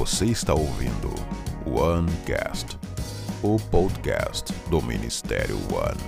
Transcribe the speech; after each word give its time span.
Você 0.00 0.24
está 0.24 0.54
ouvindo 0.54 1.12
OneCast, 1.66 2.78
o 3.42 3.58
podcast 3.58 4.50
do 4.70 4.80
Ministério 4.80 5.56
One. 5.70 6.00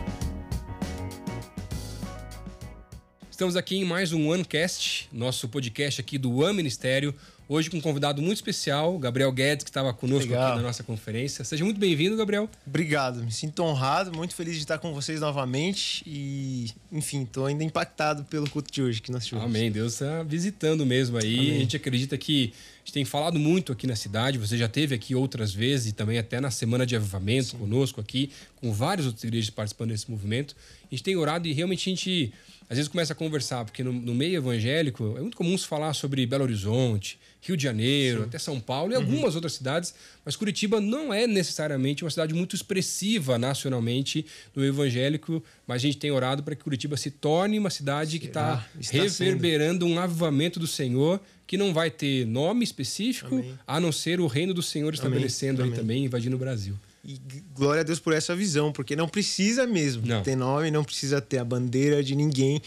Estamos 3.31 3.55
aqui 3.55 3.77
em 3.77 3.85
mais 3.85 4.15
um 4.15 4.31
OneCast, 4.31 5.11
nosso 5.13 5.47
podcast 5.47 6.01
aqui 6.01 6.17
do 6.17 6.39
One 6.39 6.57
Ministério. 6.57 7.15
Hoje 7.47 7.69
com 7.69 7.77
um 7.77 7.81
convidado 7.83 8.23
muito 8.23 8.37
especial, 8.37 8.99
Gabriel 8.99 9.31
Guedes, 9.31 9.63
que 9.63 9.69
estava 9.69 9.93
conosco 9.93 10.31
Legal. 10.31 10.53
aqui 10.53 10.57
na 10.57 10.63
nossa 10.63 10.83
conferência. 10.83 11.45
Seja 11.45 11.63
muito 11.63 11.79
bem-vindo, 11.79 12.17
Gabriel. 12.17 12.49
Obrigado, 12.67 13.23
me 13.23 13.31
sinto 13.31 13.63
honrado, 13.63 14.11
muito 14.11 14.35
feliz 14.35 14.55
de 14.55 14.61
estar 14.61 14.79
com 14.79 14.95
vocês 14.95 15.21
novamente 15.21 16.03
e, 16.07 16.71
enfim, 16.91 17.25
estou 17.25 17.45
ainda 17.45 17.63
impactado 17.63 18.25
pelo 18.25 18.49
culto 18.49 18.73
de 18.73 18.81
hoje 18.81 19.03
que 19.03 19.13
nós 19.13 19.27
tivemos. 19.27 19.51
Amém. 19.51 19.71
Deus 19.71 19.93
está 19.93 20.23
visitando 20.23 20.87
mesmo 20.87 21.19
aí. 21.19 21.39
Amém. 21.39 21.57
A 21.57 21.59
gente 21.59 21.77
acredita 21.77 22.17
que 22.17 22.55
a 22.83 22.85
gente 22.85 22.95
tem 22.95 23.05
falado 23.05 23.39
muito 23.39 23.71
aqui 23.71 23.87
na 23.87 23.95
cidade. 23.95 24.39
Você 24.39 24.59
já 24.59 24.67
teve 24.67 24.93
aqui 24.93 25.15
outras 25.15 25.55
vezes 25.55 25.93
e 25.93 25.93
também 25.93 26.19
até 26.19 26.41
na 26.41 26.51
semana 26.51 26.85
de 26.85 26.97
avivamento 26.97 27.57
conosco 27.57 28.01
aqui, 28.01 28.31
com 28.57 28.73
várias 28.73 29.07
outras 29.07 29.23
igrejas 29.23 29.51
participando 29.51 29.91
desse 29.91 30.11
movimento. 30.11 30.57
A 30.85 30.95
gente 30.95 31.05
tem 31.05 31.15
orado 31.15 31.47
e 31.47 31.53
realmente 31.53 31.89
a 31.89 31.95
gente 31.95 32.33
às 32.69 32.77
vezes 32.77 32.89
começa 32.89 33.13
a 33.13 33.17
conversar, 33.17 33.65
porque 33.65 33.85
no, 33.85 33.93
no 33.93 34.15
meio 34.15 34.37
evangélico 34.37 35.15
é 35.17 35.21
muito 35.21 35.37
comum 35.37 35.57
se 35.57 35.67
falar 35.67 35.93
sobre 35.95 36.27
Belo 36.27 36.43
Horizonte, 36.43 37.19
Rio 37.43 37.57
de 37.57 37.63
Janeiro, 37.63 38.23
até 38.23 38.39
São 38.39 38.59
Paulo 38.59 38.93
e 38.93 38.95
algumas 38.95 39.35
outras 39.35 39.53
cidades, 39.53 39.95
mas 40.25 40.37
Curitiba 40.37 40.81
não 40.81 41.13
é 41.13 41.27
necessariamente 41.27 42.03
uma 42.03 42.11
cidade 42.11 42.33
muito 42.33 42.57
expressiva 42.57 43.39
nacionalmente 43.39 44.25
no 44.55 44.65
evangélico, 44.65 45.43
mas 45.73 45.83
a 45.83 45.87
gente 45.87 45.97
tem 45.97 46.11
orado 46.11 46.43
para 46.43 46.55
que 46.55 46.63
Curitiba 46.63 46.97
se 46.99 47.11
torne 47.11 47.59
uma 47.59 47.71
cidade 47.71 48.19
que 48.19 48.27
está 48.27 48.67
Está 48.79 48.93
sendo. 48.93 49.03
reverberando 49.03 49.87
um 49.87 49.99
avivamento 49.99 50.61
do 50.61 50.67
Senhor 50.67 51.19
que 51.47 51.57
não 51.57 51.73
vai 51.73 51.91
ter 51.91 52.27
nome 52.27 52.63
específico, 52.63 53.35
Amém. 53.35 53.59
a 53.67 53.81
não 53.81 53.91
ser 53.91 54.21
o 54.21 54.27
reino 54.27 54.53
do 54.53 54.63
Senhor 54.63 54.93
estabelecendo 54.93 55.63
aí 55.63 55.69
Amém. 55.69 55.79
também, 55.79 56.05
invadindo 56.05 56.37
o 56.37 56.39
Brasil. 56.39 56.75
E 57.05 57.19
glória 57.55 57.81
a 57.81 57.83
Deus 57.83 57.99
por 57.99 58.13
essa 58.13 58.37
visão, 58.37 58.71
porque 58.71 58.95
não 58.95 59.09
precisa 59.09 59.67
mesmo 59.67 60.07
Não. 60.07 60.23
ter 60.23 60.37
nome, 60.37 60.71
não 60.71 60.85
precisa 60.85 61.21
ter 61.21 61.39
a 61.39 61.45
bandeira 61.45 62.03
de 62.03 62.15
ninguém. 62.15 62.61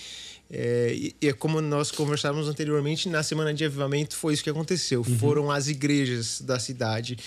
É, 0.50 0.94
e, 0.94 1.16
e 1.22 1.28
é 1.30 1.34
como 1.34 1.60
nós 1.60 1.90
conversávamos 1.90 2.48
anteriormente, 2.48 3.10
na 3.10 3.24
semana 3.24 3.54
de 3.54 3.66
avivamento 3.66 4.16
foi 4.16 4.34
isso 4.34 4.44
que 4.44 4.50
aconteceu. 4.50 5.00
Uhum. 5.08 5.18
Foram 5.18 5.52
as 5.52 5.68
igrejas 5.68 6.42
da 6.42 6.60
cidade 6.60 7.18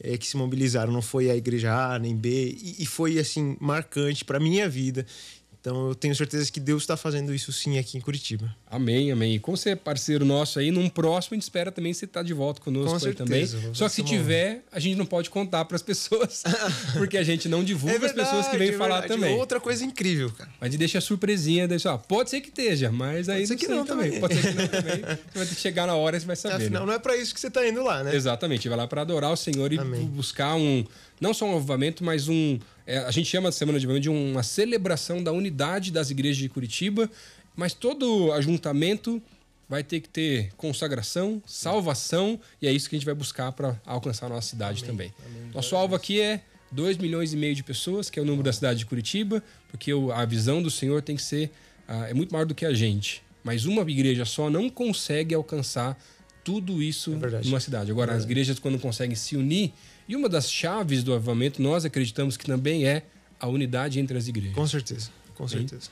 é, 0.00 0.18
que 0.18 0.26
se 0.26 0.36
mobilizaram, 0.36 0.92
não 0.92 1.00
foi 1.00 1.30
a 1.30 1.36
igreja 1.36 1.72
A 1.72 1.98
nem 1.98 2.14
B, 2.14 2.56
e, 2.60 2.76
e 2.80 2.86
foi 2.86 3.18
assim 3.18 3.56
marcante 3.60 4.24
para 4.24 4.38
minha 4.38 4.68
vida. 4.68 5.06
Então 5.66 5.88
eu 5.88 5.96
tenho 5.96 6.14
certeza 6.14 6.48
que 6.52 6.60
Deus 6.60 6.84
está 6.84 6.96
fazendo 6.96 7.34
isso 7.34 7.52
sim 7.52 7.76
aqui 7.76 7.98
em 7.98 8.00
Curitiba. 8.00 8.54
Amém, 8.70 9.10
amém. 9.10 9.34
E 9.34 9.40
como 9.40 9.56
você 9.56 9.70
é 9.70 9.74
parceiro 9.74 10.24
nosso 10.24 10.60
aí, 10.60 10.70
num 10.70 10.88
próximo 10.88 11.34
a 11.34 11.36
gente 11.36 11.42
espera 11.42 11.72
também 11.72 11.92
você 11.92 12.04
estar 12.04 12.22
de 12.22 12.32
volta 12.32 12.60
conosco 12.60 12.90
Com 12.90 12.94
aí 12.94 13.00
certeza, 13.00 13.56
também. 13.58 13.74
Só 13.74 13.88
que 13.88 13.94
se 13.96 14.02
ser 14.02 14.06
tiver, 14.06 14.62
a 14.70 14.78
gente 14.78 14.96
não 14.96 15.04
pode 15.04 15.28
contar 15.28 15.64
para 15.64 15.74
as 15.74 15.82
pessoas, 15.82 16.44
porque 16.94 17.18
a 17.18 17.24
gente 17.24 17.48
não 17.48 17.64
divulga 17.64 18.06
as 18.06 18.12
pessoas 18.12 18.46
que 18.46 18.56
vêm 18.56 18.68
é 18.68 18.72
falar 18.74 19.00
verdade. 19.00 19.20
também. 19.20 19.36
Outra 19.36 19.58
coisa 19.58 19.84
incrível, 19.84 20.30
cara. 20.30 20.48
Mas 20.60 20.76
deixa 20.76 20.98
a 20.98 21.00
surpresinha, 21.00 21.66
deixa, 21.66 21.92
ó, 21.92 21.98
pode 21.98 22.30
ser 22.30 22.40
que 22.40 22.48
esteja, 22.48 22.92
mas 22.92 23.28
aí 23.28 23.44
ser 23.44 23.54
não 23.54 23.58
que 23.58 23.66
sei 23.66 23.74
não 23.74 23.84
também. 23.84 24.06
também. 24.06 24.20
Pode 24.20 24.34
ser 24.36 24.42
que 24.42 24.54
não 24.54 24.68
também. 24.70 24.98
Você 25.02 25.38
vai 25.38 25.46
ter 25.46 25.54
que 25.56 25.60
chegar 25.60 25.88
na 25.88 25.96
hora 25.96 26.16
e 26.16 26.20
você 26.20 26.26
vai 26.26 26.36
saber. 26.36 26.54
Afinal, 26.54 26.82
né? 26.82 26.86
não 26.86 26.94
é 26.94 26.98
para 27.00 27.16
isso 27.16 27.34
que 27.34 27.40
você 27.40 27.48
está 27.48 27.66
indo 27.66 27.82
lá, 27.82 28.04
né? 28.04 28.14
Exatamente, 28.14 28.68
vai 28.68 28.78
lá 28.78 28.86
para 28.86 29.02
adorar 29.02 29.32
o 29.32 29.36
Senhor 29.36 29.72
e 29.72 29.80
Amém. 29.80 30.06
buscar 30.06 30.54
um, 30.54 30.84
não 31.20 31.32
só 31.32 31.46
um 31.46 31.56
avivamento, 31.56 32.04
mas 32.04 32.28
um, 32.28 32.58
é, 32.86 32.98
a 32.98 33.10
gente 33.10 33.28
chama 33.28 33.48
de 33.50 33.56
Semana 33.56 33.78
de 33.78 33.86
Avivamento 33.86 34.02
de 34.02 34.10
uma 34.10 34.42
celebração 34.42 35.22
da 35.22 35.32
unidade 35.32 35.90
das 35.90 36.10
igrejas 36.10 36.38
de 36.38 36.48
Curitiba, 36.48 37.10
mas 37.54 37.72
todo 37.74 38.32
ajuntamento 38.32 39.22
vai 39.68 39.82
ter 39.82 40.00
que 40.00 40.08
ter 40.08 40.52
consagração, 40.56 41.42
salvação, 41.46 42.38
e 42.62 42.68
é 42.68 42.72
isso 42.72 42.88
que 42.88 42.94
a 42.94 42.98
gente 42.98 43.06
vai 43.06 43.14
buscar 43.14 43.50
para 43.52 43.80
alcançar 43.84 44.26
a 44.26 44.28
nossa 44.28 44.48
cidade 44.48 44.84
também. 44.84 45.12
Nosso 45.52 45.74
alvo 45.74 45.94
aqui 45.94 46.20
é 46.20 46.40
2 46.70 46.98
milhões 46.98 47.32
e 47.32 47.36
meio 47.36 47.54
de 47.54 47.62
pessoas, 47.62 48.08
que 48.08 48.18
é 48.18 48.22
o 48.22 48.24
número 48.24 48.44
da 48.44 48.52
cidade 48.52 48.78
de 48.78 48.86
Curitiba, 48.86 49.42
porque 49.68 49.90
a 50.14 50.24
visão 50.24 50.62
do 50.62 50.70
Senhor 50.70 51.02
tem 51.02 51.16
que 51.16 51.22
ser 51.22 51.50
ah, 51.88 52.08
é 52.08 52.14
muito 52.14 52.32
maior 52.32 52.46
do 52.46 52.54
que 52.54 52.64
a 52.64 52.74
gente. 52.74 53.22
Mas 53.42 53.64
uma 53.64 53.82
igreja 53.82 54.24
só 54.24 54.50
não 54.50 54.68
consegue 54.68 55.34
alcançar 55.34 55.96
tudo 56.46 56.80
isso 56.80 57.12
É 57.12 57.44
numa 57.44 57.58
cidade. 57.58 57.90
Agora, 57.90 58.14
as 58.14 58.22
igrejas, 58.22 58.60
quando 58.60 58.78
conseguem 58.78 59.16
se 59.16 59.36
unir, 59.36 59.72
e 60.08 60.14
uma 60.14 60.28
das 60.28 60.48
chaves 60.48 61.02
do 61.02 61.12
avivamento, 61.12 61.60
nós 61.60 61.84
acreditamos 61.84 62.36
que 62.36 62.44
também 62.46 62.86
é 62.86 63.02
a 63.40 63.48
unidade 63.48 63.98
entre 63.98 64.16
as 64.16 64.28
igrejas. 64.28 64.54
Com 64.54 64.64
certeza, 64.64 65.10
com 65.34 65.48
certeza. 65.48 65.90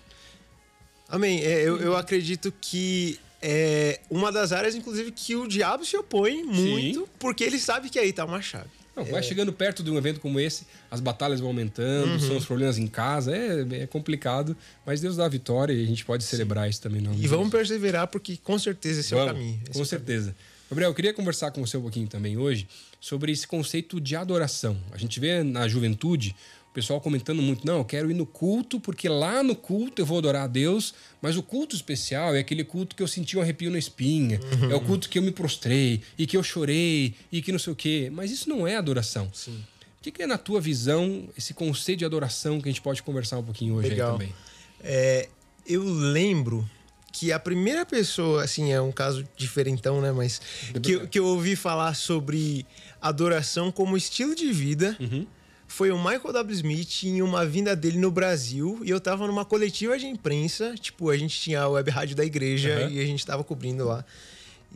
Amém. 1.09 1.41
É, 1.41 1.61
eu, 1.63 1.79
eu 1.81 1.97
acredito 1.97 2.55
que 2.61 3.19
é 3.43 4.01
uma 4.09 4.31
das 4.31 4.53
áreas, 4.53 4.77
inclusive, 4.77 5.11
que 5.11 5.35
o 5.35 5.49
diabo 5.49 5.85
se 5.85 5.97
opõe 5.97 6.45
muito, 6.45 7.09
porque 7.19 7.43
ele 7.43 7.59
sabe 7.59 7.91
que 7.91 7.99
aí 7.99 8.13
tá 8.13 8.25
uma 8.25 8.41
chave. 8.41 8.71
Não, 8.97 9.05
vai 9.05 9.23
chegando 9.23 9.53
perto 9.53 9.83
de 9.83 9.91
um 9.91 9.99
evento 9.99 10.21
como 10.21 10.39
esse, 10.39 10.67
as 10.91 11.01
batalhas 11.01 11.41
vão 11.41 11.49
aumentando, 11.49 12.13
Uhum. 12.13 12.21
são 12.21 12.37
os 12.37 12.45
problemas 12.47 12.79
em 12.79 12.87
casa, 12.87 13.35
é, 13.37 13.83
é 13.83 13.87
complicado, 13.87 14.57
mas 14.87 15.01
Deus 15.01 15.17
dá 15.17 15.25
a 15.25 15.29
vitória 15.29 15.73
e 15.73 15.83
a 15.83 15.87
gente 15.87 16.05
pode 16.05 16.23
celebrar 16.25 16.69
isso 16.71 16.81
também. 16.81 17.01
Não, 17.01 17.13
E 17.15 17.27
vamos 17.27 17.51
perseverar, 17.51 18.07
porque 18.09 18.37
com 18.37 18.59
certeza 18.59 19.01
esse 19.01 19.13
é 19.13 19.17
o 19.17 19.21
Vamos, 19.21 19.35
caminho. 19.35 19.61
Esse 19.65 19.73
Com 19.73 19.83
é 19.83 19.85
certeza. 19.85 20.37
Gabriel, 20.71 20.91
eu 20.91 20.95
queria 20.95 21.13
conversar 21.13 21.51
com 21.51 21.65
você 21.65 21.77
um 21.77 21.83
pouquinho 21.83 22.07
também 22.09 22.37
hoje 22.39 22.67
sobre 23.01 23.31
esse 23.31 23.47
conceito 23.47 24.01
de 24.01 24.17
adoração. 24.17 24.77
A 24.93 24.97
gente 24.97 25.21
vê 25.21 25.43
na 25.43 25.69
juventude 25.69 26.35
pessoal 26.75 27.01
comentando 27.01 27.41
muito, 27.41 27.65
não, 27.67 27.79
eu 27.79 27.85
quero 27.85 28.11
ir 28.11 28.15
no 28.15 28.27
culto, 28.27 28.81
porque 28.81 29.09
lá 29.09 29.43
no 29.45 29.55
culto 29.55 30.03
eu 30.03 30.07
vou 30.07 30.19
adorar 30.19 30.43
a 30.43 30.47
Deus, 30.49 30.93
mas 31.23 31.37
o 31.37 31.43
culto 31.43 31.75
especial 31.77 32.35
é 32.35 32.41
aquele 32.41 32.65
culto 32.65 32.97
que 32.97 33.03
eu 33.03 33.07
senti 33.09 33.39
um 33.39 33.41
arrepio 33.41 33.71
na 33.71 33.79
espinha, 33.79 34.41
Uhum. 34.61 34.71
é 34.73 34.75
o 34.75 34.81
culto 34.81 35.09
que 35.09 35.19
eu 35.19 35.23
me 35.23 35.31
prostrei, 35.31 36.03
e 36.19 36.27
que 36.27 36.37
eu 36.37 36.43
chorei, 36.43 37.15
e 37.31 37.41
que 37.41 37.53
não 37.53 37.59
sei 37.61 37.73
o 37.73 37.77
quê. 37.77 38.11
Mas 38.13 38.31
isso 38.33 38.49
não 38.49 38.67
é 38.67 38.77
adoração. 38.77 39.31
Sim. 39.33 39.63
O 40.01 40.03
que 40.03 40.11
que 40.11 40.23
é, 40.23 40.27
na 40.27 40.37
tua 40.37 40.61
visão, 40.61 41.29
esse 41.39 41.55
conceito 41.55 42.01
de 42.01 42.05
adoração 42.05 42.61
que 42.61 42.69
a 42.69 42.73
gente 42.73 42.83
pode 42.83 43.03
conversar 43.03 43.39
um 43.39 43.43
pouquinho 43.45 43.77
hoje 43.77 43.89
Legal. 43.91 44.11
aí 44.11 44.19
também? 44.19 44.35
É, 44.83 45.29
eu 45.67 45.83
lembro 45.85 46.69
que 47.13 47.31
a 47.33 47.39
primeira 47.39 47.87
pessoa, 47.87 48.43
assim, 48.43 48.73
é 48.73 48.81
um 48.81 48.91
caso 48.91 49.25
diferentão, 49.37 50.01
né? 50.01 50.11
Mas 50.11 50.41
que, 50.83 50.91
eu- 50.93 51.07
que 51.09 51.19
eu 51.19 51.25
ouvi 51.27 51.55
falar 51.55 51.95
sobre 51.95 52.67
adoração 53.01 53.71
como 53.71 53.97
estilo 53.97 54.35
de 54.35 54.53
vida 54.53 54.97
Uhum. 55.01 55.25
Foi 55.75 55.91
o 55.91 55.99
Michael 55.99 56.33
W. 56.33 56.55
Smith 56.55 57.03
em 57.03 57.21
uma 57.21 57.45
vinda 57.45 57.75
dele 57.75 57.99
no 57.99 58.09
Brasil. 58.09 58.81
E 58.85 58.91
eu 58.91 59.01
tava 59.01 59.27
numa 59.27 59.45
coletiva 59.45 59.99
de 59.99 60.07
imprensa, 60.07 60.77
tipo, 60.77 61.11
a 61.11 61.17
gente 61.17 61.41
tinha 61.41 61.63
a 61.63 61.69
web 61.69 61.91
rádio 61.91 62.15
da 62.15 62.25
igreja 62.25 62.79
Aham. 62.79 62.91
e 62.91 63.01
a 63.01 63.05
gente 63.05 63.27
tava 63.27 63.43
cobrindo 63.43 63.85
lá. 63.85 64.05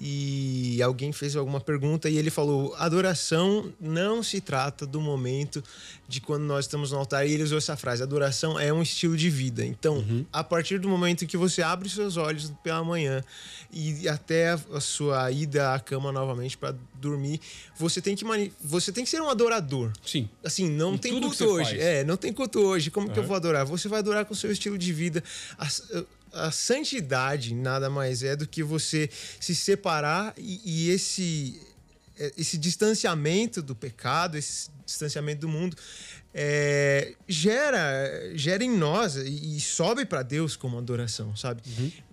E 0.01 0.81
alguém 0.81 1.13
fez 1.13 1.35
alguma 1.35 1.61
pergunta 1.61 2.09
e 2.09 2.17
ele 2.17 2.31
falou: 2.31 2.75
adoração 2.77 3.73
não 3.81 4.23
se 4.23 4.41
trata 4.41 4.87
do 4.87 5.01
momento 5.01 5.63
de 6.07 6.21
quando 6.21 6.45
nós 6.45 6.67
estamos 6.67 6.93
no 6.93 6.99
altar. 6.99 7.27
E 7.27 7.33
ele 7.33 7.43
usou 7.43 7.59
essa 7.59 7.77
frase: 7.77 8.03
adoração 8.03 8.59
é 8.59 8.73
um 8.73 8.81
estilo 8.81 9.17
de 9.17 9.29
vida. 9.29 9.65
Então, 9.65 10.05
a 10.33 10.45
partir 10.45 10.79
do 10.79 10.89
momento 10.89 11.27
que 11.27 11.37
você 11.37 11.63
abre 11.63 11.89
seus 11.89 12.17
olhos 12.17 12.53
pela 12.63 12.85
manhã 12.85 13.25
e 13.73 14.09
até 14.09 14.51
a, 14.51 14.81
sua 14.81 15.31
ida 15.33 15.75
à 15.75 15.81
cama 15.81 16.13
novamente 16.13 16.57
para 16.57 16.77
dormir, 16.95 17.41
você 17.77 18.01
tem 18.01 18.15
que 18.15 18.25
você 18.63 18.93
tem 18.93 19.03
que 19.03 19.11
ser 19.11 19.21
um 19.21 19.29
adorador. 19.29 19.93
Sim. 20.05 20.29
Assim, 20.45 20.69
não 20.71 20.95
Em 20.95 20.99
tem 20.99 21.21
culto 21.21 21.45
hoje. 21.45 21.71
faz. 21.71 21.81
É, 21.83 22.05
não 22.05 22.17
tem 22.17 22.33
culto 22.33 22.61
hoje. 22.61 22.91
Como 22.91 23.11
que 23.11 23.19
eu 23.19 23.25
vou 23.25 23.35
adorar? 23.35 23.65
Você 23.67 23.89
vai 23.89 23.99
adorar 23.99 24.25
com 24.25 24.33
o 24.33 24.37
seu 24.37 24.53
estilo 24.53 24.79
de 24.79 24.93
vida. 24.93 25.25
A, 25.59 25.67
a 26.33 26.51
santidade 26.51 27.55
nada 27.55 27.89
mais 27.89 28.23
é 28.23 28.37
do 28.37 28.47
que 28.47 28.63
você 28.63 29.09
se 29.41 29.55
separar 29.55 30.35
e, 30.37 30.61
e 30.65 30.91
esse 30.91 31.61
é, 32.19 32.33
esse 32.37 32.59
distanciamento 32.59 33.63
do 33.63 33.77
pecado, 33.77 34.37
esse 34.37 34.71
distanciamento 34.85 35.43
do 35.43 35.49
mundo, 35.49 35.77
é, 36.35 37.15
gera, 37.29 38.33
gera 38.35 38.65
em 38.65 38.71
nós 38.71 39.15
e, 39.15 39.57
e 39.57 39.61
sobe 39.61 40.05
para 40.05 40.23
Deus 40.23 40.57
como 40.57 40.77
adoração, 40.77 41.37
sabe? 41.37 41.63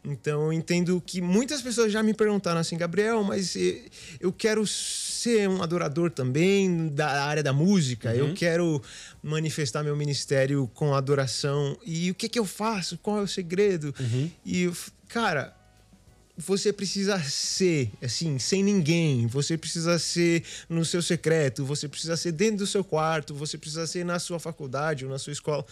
Então 0.04 0.46
eu 0.46 0.54
entendo 0.54 1.02
que 1.04 1.22
muitas 1.22 1.62
pessoas 1.62 1.92
já 1.92 2.04
me 2.04 2.14
perguntaram 2.14 2.60
assim, 2.60 2.78
Gabriel, 2.78 3.24
mas 3.24 3.56
eh, 3.56 3.82
eu 4.20 4.32
quero 4.32 4.66
ser 5.26 5.50
um 5.50 5.64
adorador 5.64 6.12
também 6.12 6.88
da 6.90 7.24
área 7.24 7.42
da 7.42 7.52
música, 7.52 8.14
eu 8.16 8.34
quero 8.36 8.80
manifestar 9.24 9.84
meu 9.84 9.96
ministério 9.96 10.70
com 10.76 10.94
adoração 10.94 11.76
e 11.84 12.12
o 12.12 12.16
que 12.16 12.30
que 12.30 12.38
eu 12.38 12.46
faço? 12.46 12.98
Qual 13.00 13.18
é 13.20 13.22
o 13.24 13.28
segredo? 13.28 13.94
E 14.46 14.62
eu 14.64 14.72
f- 14.72 14.92
cara, 15.08 15.56
você 16.38 16.72
precisa 16.72 17.18
ser, 17.24 17.90
assim, 18.04 18.38
sem 18.38 18.62
ninguém. 18.64 19.26
Você 19.28 19.58
precisa 19.58 19.98
ser 19.98 20.44
no 20.70 20.86
seu 20.86 21.02
secreto, 21.02 21.66
você 21.66 21.88
precisa 21.88 22.16
ser 22.18 22.32
dentro 22.34 22.58
do 22.58 22.68
seu 22.68 22.84
quarto, 22.84 23.34
você 23.34 23.58
precisa 23.58 23.88
ser 23.88 24.06
na 24.06 24.20
sua 24.20 24.40
faculdade 24.40 25.06
ou 25.06 25.12
na 25.12 25.18
sua 25.18 25.34
escola. 25.34 25.66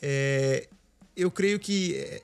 É, 0.00 0.68
eu 1.16 1.30
creio 1.30 1.58
que 1.58 1.96
é, 1.96 2.22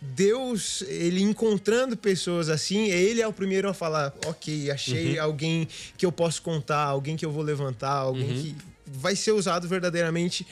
Deus, 0.00 0.82
ele 0.88 1.20
encontrando 1.20 1.96
pessoas 1.96 2.48
assim, 2.48 2.90
ele 2.90 3.20
é 3.20 3.28
o 3.28 3.32
primeiro 3.32 3.68
a 3.68 3.74
falar: 3.74 4.14
ok, 4.26 4.70
achei 4.70 5.18
alguém 5.18 5.68
que 5.96 6.06
eu 6.06 6.12
posso 6.12 6.40
contar, 6.42 6.84
alguém 6.84 7.16
que 7.16 7.24
eu 7.24 7.30
vou 7.30 7.42
levantar, 7.42 7.92
alguém 7.92 8.28
que 8.42 8.56
vai 8.86 9.14
ser 9.14 9.32
usado 9.32 9.68
verdadeiramente 9.68 10.46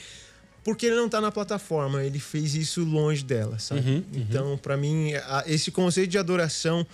porque 0.64 0.84
ele 0.84 0.96
não 0.96 1.08
tá 1.08 1.18
na 1.18 1.32
plataforma, 1.32 2.04
ele 2.04 2.18
fez 2.18 2.54
isso 2.54 2.84
longe 2.84 3.24
dela, 3.24 3.58
sabe? 3.58 3.80
Então, 4.12 4.58
para 4.58 4.76
mim, 4.76 5.12
esse 5.46 5.70
conceito 5.70 6.10
de 6.10 6.18
adoração 6.18 6.86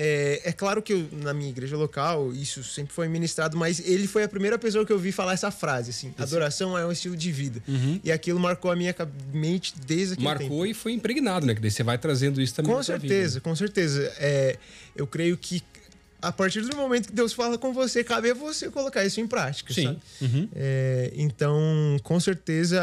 É, 0.00 0.42
é 0.44 0.52
claro 0.52 0.80
que 0.80 0.92
eu, 0.92 1.08
na 1.10 1.34
minha 1.34 1.50
igreja 1.50 1.76
local 1.76 2.32
isso 2.32 2.62
sempre 2.62 2.94
foi 2.94 3.08
ministrado, 3.08 3.56
mas 3.56 3.80
ele 3.80 4.06
foi 4.06 4.22
a 4.22 4.28
primeira 4.28 4.56
pessoa 4.56 4.86
que 4.86 4.92
eu 4.92 4.98
vi 4.98 5.10
falar 5.10 5.32
essa 5.32 5.50
frase, 5.50 5.90
assim, 5.90 6.14
adoração 6.16 6.78
é 6.78 6.86
um 6.86 6.92
estilo 6.92 7.16
de 7.16 7.32
vida. 7.32 7.60
E 8.04 8.12
aquilo 8.12 8.38
marcou 8.38 8.70
a 8.70 8.76
minha 8.76 8.94
mente 9.32 9.74
desde 9.84 10.14
aquele 10.14 10.28
tempo. 10.28 10.40
Marcou 10.44 10.66
e 10.66 10.72
foi 10.72 10.92
impregnado, 10.92 11.44
né? 11.46 11.54
Que 11.54 11.60
daí 11.60 11.70
você 11.70 11.82
vai 11.82 11.98
trazendo 11.98 12.40
isso 12.40 12.54
também 12.54 12.72
Com 12.72 12.80
sua 12.82 12.96
vida, 12.96 13.12
certeza, 13.12 13.40
com 13.40 13.56
certeza. 13.56 14.12
É, 14.18 14.56
eu 14.94 15.06
creio 15.06 15.36
que 15.36 15.62
a 16.20 16.32
partir 16.32 16.60
do 16.62 16.76
momento 16.76 17.08
que 17.08 17.12
Deus 17.14 17.32
fala 17.32 17.56
com 17.56 17.72
você, 17.72 18.02
cabe 18.02 18.30
a 18.30 18.34
você 18.34 18.70
colocar 18.70 19.04
isso 19.04 19.20
em 19.20 19.26
prática, 19.26 19.72
Sim. 19.72 19.84
sabe? 19.84 19.98
Uhum. 20.20 20.48
É, 20.54 21.12
então, 21.16 21.96
com 22.02 22.18
certeza, 22.18 22.80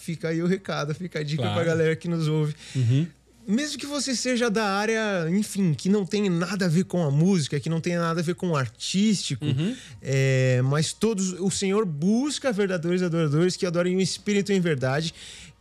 fica 0.00 0.28
aí 0.28 0.42
o 0.42 0.46
recado, 0.46 0.94
fica 0.94 1.18
a 1.18 1.22
dica 1.22 1.42
Claro. 1.42 1.54
pra 1.54 1.64
galera 1.64 1.96
que 1.96 2.08
nos 2.08 2.28
ouve. 2.28 2.54
Uhum. 2.74 3.06
Mesmo 3.48 3.78
que 3.78 3.86
você 3.86 4.14
seja 4.14 4.50
da 4.50 4.64
área, 4.66 5.26
enfim, 5.30 5.72
que 5.72 5.88
não 5.88 6.04
tem 6.04 6.28
nada 6.28 6.66
a 6.66 6.68
ver 6.68 6.84
com 6.84 7.02
a 7.02 7.10
música, 7.10 7.58
que 7.58 7.70
não 7.70 7.80
tenha 7.80 7.98
nada 7.98 8.20
a 8.20 8.22
ver 8.22 8.34
com 8.34 8.50
o 8.50 8.56
artístico, 8.56 9.42
Uhum. 9.44 9.74
é, 10.02 10.60
mas 10.62 10.92
todos, 10.92 11.32
o 11.40 11.50
Senhor 11.50 11.86
busca 11.86 12.52
verdadeiros 12.52 13.02
adoradores 13.02 13.56
que 13.56 13.64
adorem 13.64 13.96
o 13.96 14.00
Espírito 14.02 14.52
em 14.52 14.60
verdade 14.60 15.14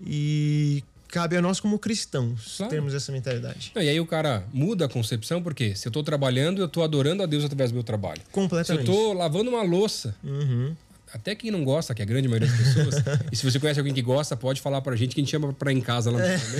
e 0.06 0.84
cabe 1.08 1.38
a 1.38 1.42
nós 1.42 1.62
como 1.62 1.80
cristãos 1.80 2.56
Claro. 2.58 2.70
termos 2.70 2.94
essa 2.94 3.12
mentalidade. 3.14 3.72
Não, 3.74 3.82
E 3.82 3.88
aí 3.88 4.00
o 4.00 4.06
cara 4.06 4.44
muda 4.54 4.84
a 4.86 4.90
concepção, 4.90 5.42
porque 5.42 5.74
se 5.74 5.88
eu 5.88 5.92
tô 5.92 6.04
trabalhando, 6.04 6.62
eu 6.62 6.68
tô 6.68 6.84
adorando 6.84 7.24
a 7.24 7.26
Deus 7.26 7.46
através 7.46 7.72
do 7.72 7.76
meu 7.76 7.84
trabalho. 7.84 8.18
Se 8.20 8.28
eu 8.28 8.32
Completamente. 8.34 8.86
tô 8.86 9.14
lavando 9.14 9.50
uma 9.50 9.64
louça, 9.64 10.14
Uhum. 10.24 10.76
Até 11.18 11.36
quem 11.36 11.52
não 11.52 11.64
gosta, 11.64 11.94
que 11.94 12.02
é 12.02 12.06
a 12.06 12.08
grande 12.08 12.28
maioria 12.28 12.48
das 12.48 12.58
pessoas, 12.58 12.96
e 13.32 13.36
se 13.36 13.44
você 13.44 13.60
conhece 13.60 13.80
alguém 13.80 13.94
que 13.94 14.02
gosta, 14.02 14.38
pode 14.38 14.62
falar 14.62 14.82
pra 14.82 14.96
gente 14.96 15.14
que 15.14 15.22
a 15.22 15.24
gente 15.24 15.32
chama 15.32 15.52
pra 15.52 15.72
ir 15.72 15.78
em 15.78 15.82
casa 15.82 16.10
lá 16.12 16.20
no 16.20 16.26
mesmo. 16.26 16.56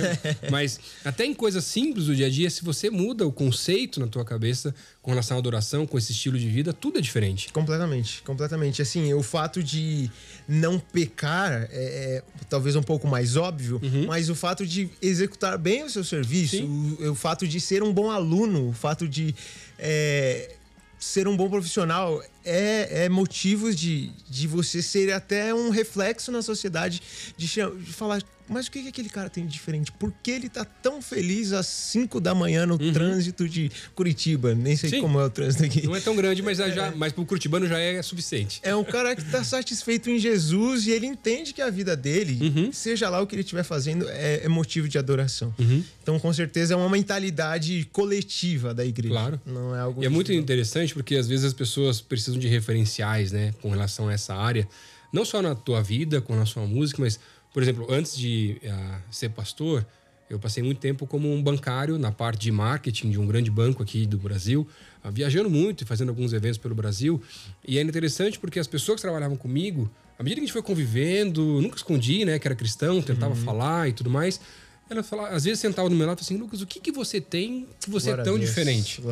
Mas 0.50 0.78
até 1.04 1.24
em 1.24 1.32
coisas 1.32 1.64
simples 1.64 2.06
do 2.06 2.14
dia 2.14 2.26
a 2.26 2.30
dia, 2.30 2.50
se 2.50 2.64
você 2.64 2.90
muda 2.90 3.26
o 3.26 3.32
conceito 3.32 4.00
na 4.00 4.06
tua 4.06 4.24
cabeça 4.24 4.74
com 5.00 5.10
relação 5.10 5.36
à 5.36 5.40
adoração, 5.40 5.86
com 5.86 5.96
esse 5.96 6.12
estilo 6.12 6.38
de 6.38 6.48
vida, 6.48 6.72
tudo 6.72 6.98
é 6.98 7.00
diferente. 7.00 7.52
Completamente, 7.52 8.22
completamente. 8.22 8.82
Assim, 8.82 9.14
o 9.14 9.22
fato 9.22 9.62
de 9.62 10.10
não 10.46 10.78
pecar 10.78 11.52
é, 11.52 11.68
é 11.72 12.22
talvez 12.48 12.76
um 12.76 12.82
pouco 12.82 13.06
mais 13.06 13.36
óbvio, 13.36 13.80
mas 14.06 14.28
o 14.28 14.34
fato 14.34 14.66
de 14.66 14.90
executar 15.00 15.56
bem 15.56 15.84
o 15.84 15.90
seu 15.90 16.04
serviço, 16.04 16.64
o, 16.64 17.12
o 17.12 17.14
fato 17.14 17.46
de 17.46 17.60
ser 17.60 17.82
um 17.82 17.92
bom 17.92 18.10
aluno, 18.10 18.68
o 18.68 18.72
fato 18.72 19.08
de 19.08 19.34
é, 19.78 20.56
ser 20.98 21.28
um 21.28 21.36
bom 21.36 21.48
profissional 21.48 22.22
é, 22.44 23.04
é 23.04 23.08
motivos 23.08 23.76
de, 23.76 24.08
de 24.28 24.46
você 24.46 24.82
ser 24.82 25.12
até 25.12 25.54
um 25.54 25.70
reflexo 25.70 26.32
na 26.32 26.42
sociedade, 26.42 27.02
de, 27.36 27.46
de 27.46 27.92
falar. 27.92 28.22
Mas 28.48 28.66
o 28.66 28.70
que, 28.70 28.82
que 28.82 28.88
aquele 28.88 29.08
cara 29.08 29.28
tem 29.28 29.44
de 29.46 29.52
diferente? 29.52 29.92
Por 29.92 30.12
que 30.22 30.30
ele 30.30 30.48
tá 30.48 30.64
tão 30.64 31.02
feliz 31.02 31.52
às 31.52 31.66
5 31.66 32.20
da 32.20 32.34
manhã 32.34 32.64
no 32.66 32.78
trânsito 32.92 33.48
de 33.48 33.70
Curitiba? 33.94 34.54
Nem 34.54 34.76
sei 34.76 34.90
Sim. 34.90 35.00
como 35.00 35.20
é 35.20 35.24
o 35.24 35.30
trânsito 35.30 35.64
aqui. 35.64 35.86
Não 35.86 35.94
é 35.96 36.00
tão 36.00 36.14
grande, 36.16 36.42
mas, 36.42 36.58
é 36.60 36.70
já, 36.72 36.90
mas 36.92 37.12
pro 37.12 37.24
curitibano 37.26 37.66
já 37.66 37.78
é 37.78 38.00
suficiente. 38.02 38.60
É 38.62 38.74
um 38.74 38.84
cara 38.84 39.14
que 39.14 39.22
está 39.22 39.42
satisfeito 39.44 40.08
em 40.10 40.18
Jesus 40.18 40.86
e 40.86 40.90
ele 40.90 41.06
entende 41.06 41.52
que 41.52 41.60
a 41.62 41.70
vida 41.70 41.96
dele, 41.96 42.38
Uhum. 42.48 42.72
seja 42.72 43.08
lá 43.08 43.20
o 43.20 43.26
que 43.26 43.34
ele 43.34 43.42
estiver 43.42 43.62
fazendo, 43.64 44.08
é, 44.08 44.44
é 44.44 44.48
motivo 44.48 44.88
de 44.88 44.96
adoração. 44.98 45.54
Uhum. 45.58 45.82
Então, 46.02 46.18
com 46.18 46.32
certeza, 46.32 46.74
é 46.74 46.76
uma 46.76 46.88
mentalidade 46.88 47.88
coletiva 47.92 48.72
da 48.72 48.84
igreja. 48.84 49.12
Claro. 49.14 49.40
Não 49.44 49.74
é 49.76 49.80
algo. 49.80 50.02
E 50.02 50.06
é 50.06 50.08
muito 50.08 50.28
individual. 50.32 50.42
interessante 50.44 50.94
porque 50.94 51.16
às 51.16 51.26
vezes 51.28 51.44
as 51.44 51.52
pessoas 51.52 52.00
precisam 52.00 52.38
de 52.40 52.48
referenciais, 52.48 53.32
né, 53.32 53.52
com 53.60 53.70
relação 53.70 54.08
a 54.08 54.12
essa 54.12 54.34
área, 54.34 54.66
não 55.12 55.24
só 55.24 55.40
na 55.42 55.54
tua 55.54 55.82
vida, 55.82 56.20
com 56.20 56.32
relação 56.34 56.62
à 56.64 56.66
música, 56.66 57.00
mas, 57.02 57.18
por 57.58 57.62
exemplo, 57.64 57.86
antes 57.90 58.16
de 58.16 58.60
ah, 58.70 59.00
ser 59.10 59.30
pastor, 59.30 59.84
eu 60.30 60.38
passei 60.38 60.62
muito 60.62 60.78
tempo 60.78 61.08
como 61.08 61.28
um 61.34 61.42
bancário 61.42 61.98
na 61.98 62.12
parte 62.12 62.42
de 62.42 62.52
marketing 62.52 63.10
de 63.10 63.18
um 63.18 63.26
grande 63.26 63.50
banco 63.50 63.82
aqui 63.82 64.06
do 64.06 64.16
Brasil, 64.16 64.64
ah, 65.02 65.10
viajando 65.10 65.50
muito 65.50 65.82
e 65.82 65.84
fazendo 65.84 66.10
alguns 66.10 66.32
eventos 66.32 66.56
pelo 66.56 66.72
Brasil. 66.72 67.20
E 67.66 67.76
é 67.76 67.82
interessante 67.82 68.38
porque 68.38 68.60
as 68.60 68.68
pessoas 68.68 68.98
que 69.00 69.02
trabalhavam 69.02 69.36
comigo, 69.36 69.90
à 70.16 70.22
medida 70.22 70.36
que 70.36 70.44
a 70.44 70.46
gente 70.46 70.52
foi 70.52 70.62
convivendo, 70.62 71.60
nunca 71.60 71.74
escondi, 71.74 72.24
né, 72.24 72.38
que 72.38 72.46
era 72.46 72.54
cristão, 72.54 73.02
tentava 73.02 73.34
Uhum. 73.34 73.40
falar 73.44 73.88
e 73.88 73.92
tudo 73.92 74.08
mais. 74.08 74.40
Ela 74.90 75.02
falava, 75.02 75.34
às 75.34 75.44
vezes 75.44 75.60
sentava 75.60 75.88
do 75.90 75.94
meu 75.94 76.06
lado 76.06 76.18
e 76.18 76.24
falava 76.24 76.34
assim, 76.34 76.36
Lucas, 76.42 76.62
o 76.62 76.66
que, 76.66 76.80
que 76.80 76.90
você 76.90 77.20
tem 77.20 77.66
que 77.80 77.90
você 77.90 78.06
Glória 78.06 78.22
é 78.22 78.24
tão 78.24 78.38
Deus, 78.38 78.48
diferente? 78.48 79.02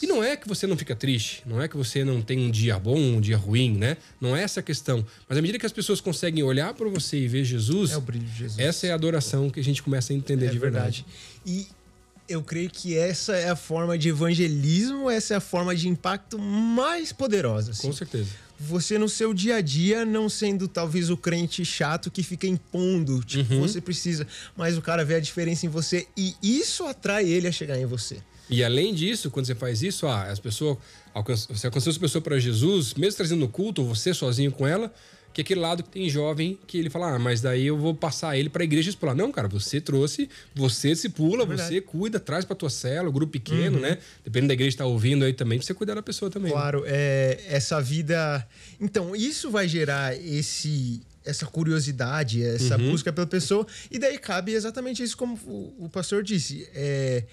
E 0.00 0.06
não 0.06 0.24
é 0.24 0.36
que 0.36 0.48
você 0.48 0.66
não 0.66 0.76
fica 0.76 0.96
triste, 0.96 1.42
não 1.44 1.60
é 1.60 1.68
que 1.68 1.76
você 1.76 2.02
não 2.04 2.22
tem 2.22 2.38
um 2.38 2.50
dia 2.50 2.78
bom, 2.78 2.98
um 2.98 3.20
dia 3.20 3.36
ruim, 3.36 3.76
né? 3.76 3.96
Não 4.20 4.34
é 4.34 4.42
essa 4.42 4.60
a 4.60 4.62
questão. 4.62 5.04
Mas 5.28 5.36
à 5.36 5.42
medida 5.42 5.58
que 5.58 5.66
as 5.66 5.72
pessoas 5.72 6.00
conseguem 6.00 6.42
olhar 6.42 6.72
para 6.72 6.88
você 6.88 7.18
e 7.18 7.28
ver 7.28 7.44
Jesus, 7.44 7.90
É 7.90 7.96
o 7.96 8.00
brilho 8.00 8.24
de 8.24 8.36
Jesus. 8.38 8.58
essa 8.58 8.86
é 8.86 8.90
a 8.90 8.94
adoração 8.94 9.50
que 9.50 9.60
a 9.60 9.64
gente 9.64 9.82
começa 9.82 10.12
a 10.12 10.16
entender 10.16 10.46
É 10.46 10.50
de 10.50 10.58
verdade. 10.58 11.04
E 11.44 11.66
eu 12.28 12.42
creio 12.42 12.70
que 12.70 12.96
essa 12.96 13.34
é 13.36 13.50
a 13.50 13.56
forma 13.56 13.96
de 13.98 14.08
evangelismo, 14.10 15.10
essa 15.10 15.34
é 15.34 15.36
a 15.36 15.40
forma 15.40 15.74
de 15.74 15.88
impacto 15.88 16.38
mais 16.38 17.12
poderosa. 17.12 17.72
assim. 17.72 17.86
Com 17.86 17.92
certeza. 17.92 18.30
Você 18.58 18.98
no 18.98 19.08
seu 19.08 19.32
dia 19.32 19.56
a 19.56 19.60
dia 19.60 20.04
não 20.04 20.28
sendo 20.28 20.66
talvez 20.66 21.10
o 21.10 21.16
crente 21.16 21.64
chato 21.64 22.10
que 22.10 22.22
fica 22.22 22.46
impondo, 22.46 23.22
tipo, 23.24 23.54
Uhum. 23.54 23.60
você 23.60 23.80
precisa, 23.80 24.26
mas 24.56 24.76
o 24.76 24.82
cara 24.82 25.04
vê 25.04 25.14
a 25.14 25.20
diferença 25.20 25.64
em 25.64 25.68
você 25.68 26.06
e 26.16 26.34
isso 26.42 26.84
atrai 26.84 27.28
ele 27.28 27.46
a 27.46 27.52
chegar 27.52 27.78
em 27.78 27.86
você. 27.86 28.18
E 28.50 28.64
além 28.64 28.94
disso, 28.94 29.30
quando 29.30 29.46
você 29.46 29.54
faz 29.54 29.82
isso, 29.82 30.06
ah, 30.06 30.24
as 30.24 30.38
pessoas 30.38 30.76
você 31.48 31.66
alcançou 31.66 31.90
as 31.90 31.98
pessoas 31.98 32.24
para 32.24 32.38
Jesus, 32.38 32.94
mesmo 32.94 33.16
trazendo 33.16 33.40
no 33.40 33.48
culto, 33.48 33.82
ou 33.82 33.88
você 33.94 34.14
sozinho 34.14 34.50
com 34.52 34.66
ela, 34.66 34.92
que 35.38 35.42
é 35.42 35.44
aquele 35.44 35.60
lado 35.60 35.84
que 35.84 35.90
tem 35.90 36.08
jovem 36.10 36.58
que 36.66 36.78
ele 36.78 36.90
fala, 36.90 37.14
ah, 37.14 37.18
mas 37.18 37.40
daí 37.40 37.64
eu 37.68 37.78
vou 37.78 37.94
passar 37.94 38.36
ele 38.36 38.48
para 38.48 38.62
a 38.62 38.64
igreja 38.64 38.90
explorar. 38.90 39.14
Não, 39.14 39.30
cara, 39.30 39.46
você 39.46 39.80
trouxe, 39.80 40.28
você 40.52 40.96
se 40.96 41.08
pula, 41.08 41.46
verdade. 41.46 41.68
você 41.74 41.80
cuida, 41.80 42.18
traz 42.18 42.44
para 42.44 42.56
tua 42.56 42.68
cela, 42.68 43.08
grupo 43.08 43.30
pequeno, 43.32 43.78
né? 43.78 43.98
Dependendo 44.24 44.48
da 44.48 44.54
igreja 44.54 44.72
que 44.72 44.78
tá 44.78 44.86
ouvindo 44.86 45.24
aí 45.24 45.32
também, 45.32 45.60
você 45.60 45.72
cuidar 45.72 45.94
da 45.94 46.02
pessoa 46.02 46.28
também. 46.28 46.50
né? 46.50 46.58
Claro, 46.58 46.82
é, 46.86 47.38
essa 47.46 47.80
vida. 47.80 48.44
Então, 48.80 49.14
isso 49.14 49.48
vai 49.48 49.68
gerar 49.68 50.16
esse 50.16 51.00
essa 51.24 51.46
curiosidade, 51.46 52.42
essa 52.42 52.76
Uhum. 52.78 52.90
busca 52.90 53.12
pela 53.12 53.26
pessoa, 53.26 53.64
e 53.90 53.98
daí 53.98 54.16
cabe 54.18 54.52
exatamente 54.54 55.02
isso 55.02 55.16
como 55.16 55.38
o, 55.46 55.84
o 55.84 55.88
pastor 55.88 56.22
disse. 56.24 56.66
É, 56.74 57.24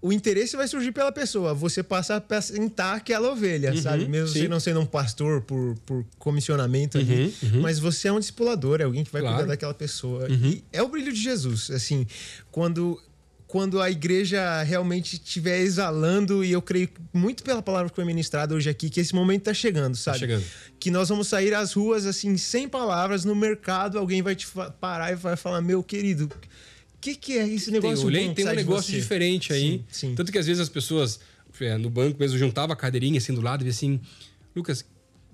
o 0.00 0.12
interesse 0.12 0.56
vai 0.56 0.68
surgir 0.68 0.92
pela 0.92 1.10
pessoa. 1.10 1.52
Você 1.54 1.82
passa 1.82 2.14
a 2.14 2.16
apresentar 2.18 2.94
aquela 2.94 3.32
ovelha, 3.32 3.74
sabe? 3.80 4.06
Mesmo 4.06 4.28
Uhum. 4.28 4.32
sim. 4.32 4.40
você 4.42 4.48
não 4.48 4.60
sendo 4.60 4.80
um 4.80 4.86
pastor 4.86 5.40
por, 5.42 5.74
por 5.84 6.04
comissionamento 6.18 6.98
ali, 6.98 7.34
mas 7.60 7.78
você 7.80 8.06
é 8.08 8.12
um 8.12 8.20
discipulador, 8.20 8.80
é 8.80 8.84
alguém 8.84 9.02
que 9.04 9.10
vai 9.10 9.20
Claro. 9.22 9.36
cuidar 9.38 9.48
daquela 9.52 9.74
pessoa. 9.74 10.28
E 10.30 10.62
é 10.72 10.80
o 10.82 10.88
brilho 10.88 11.12
de 11.12 11.20
Jesus. 11.20 11.70
Assim, 11.70 12.06
quando 12.50 13.00
quando 13.48 13.80
a 13.80 13.90
igreja 13.90 14.62
realmente 14.62 15.14
estiver 15.14 15.60
exalando, 15.62 16.44
e 16.44 16.52
eu 16.52 16.60
creio 16.60 16.86
muito 17.14 17.42
pela 17.42 17.62
palavra 17.62 17.88
que 17.88 17.96
foi 17.96 18.04
ministrada 18.04 18.54
hoje 18.54 18.68
aqui, 18.68 18.90
que 18.90 19.00
esse 19.00 19.14
momento 19.14 19.40
está 19.40 19.54
chegando, 19.54 19.96
sabe? 19.96 20.18
chegando. 20.18 20.44
Que 20.78 20.90
nós 20.90 21.08
vamos 21.08 21.28
sair 21.28 21.54
às 21.54 21.72
ruas, 21.72 22.04
assim, 22.04 22.36
sem 22.36 22.68
palavras, 22.68 23.24
no 23.24 23.34
mercado, 23.34 23.98
alguém 23.98 24.20
vai 24.20 24.36
te 24.36 24.46
parar 24.78 25.12
e 25.12 25.14
vai 25.14 25.34
falar, 25.34 25.62
meu 25.62 25.82
querido, 25.82 26.30
que, 27.00 27.14
que 27.14 27.38
é 27.38 27.46
esse 27.48 27.66
Tem, 27.66 27.74
negócio 27.74 28.06
olhei, 28.06 28.24
bom 28.24 28.34
que 28.34 28.42
tem 28.42 28.46
um 28.52 28.54
negócio 28.54 28.92
diferente 28.92 29.52
aí. 29.52 29.84
Sim, 29.88 30.08
sim. 30.08 30.14
Tanto 30.14 30.32
que 30.32 30.38
às 30.38 30.46
vezes 30.46 30.60
as 30.60 30.68
pessoas 30.68 31.20
é, 31.60 31.76
no 31.76 31.90
banco 31.90 32.18
mesmo 32.18 32.36
juntava 32.38 32.72
a 32.72 32.76
cadeirinha 32.76 33.18
assim 33.18 33.32
do 33.34 33.40
lado 33.40 33.62
e 33.62 33.64
via 33.64 33.72
assim, 33.72 34.00
Lucas, 34.54 34.84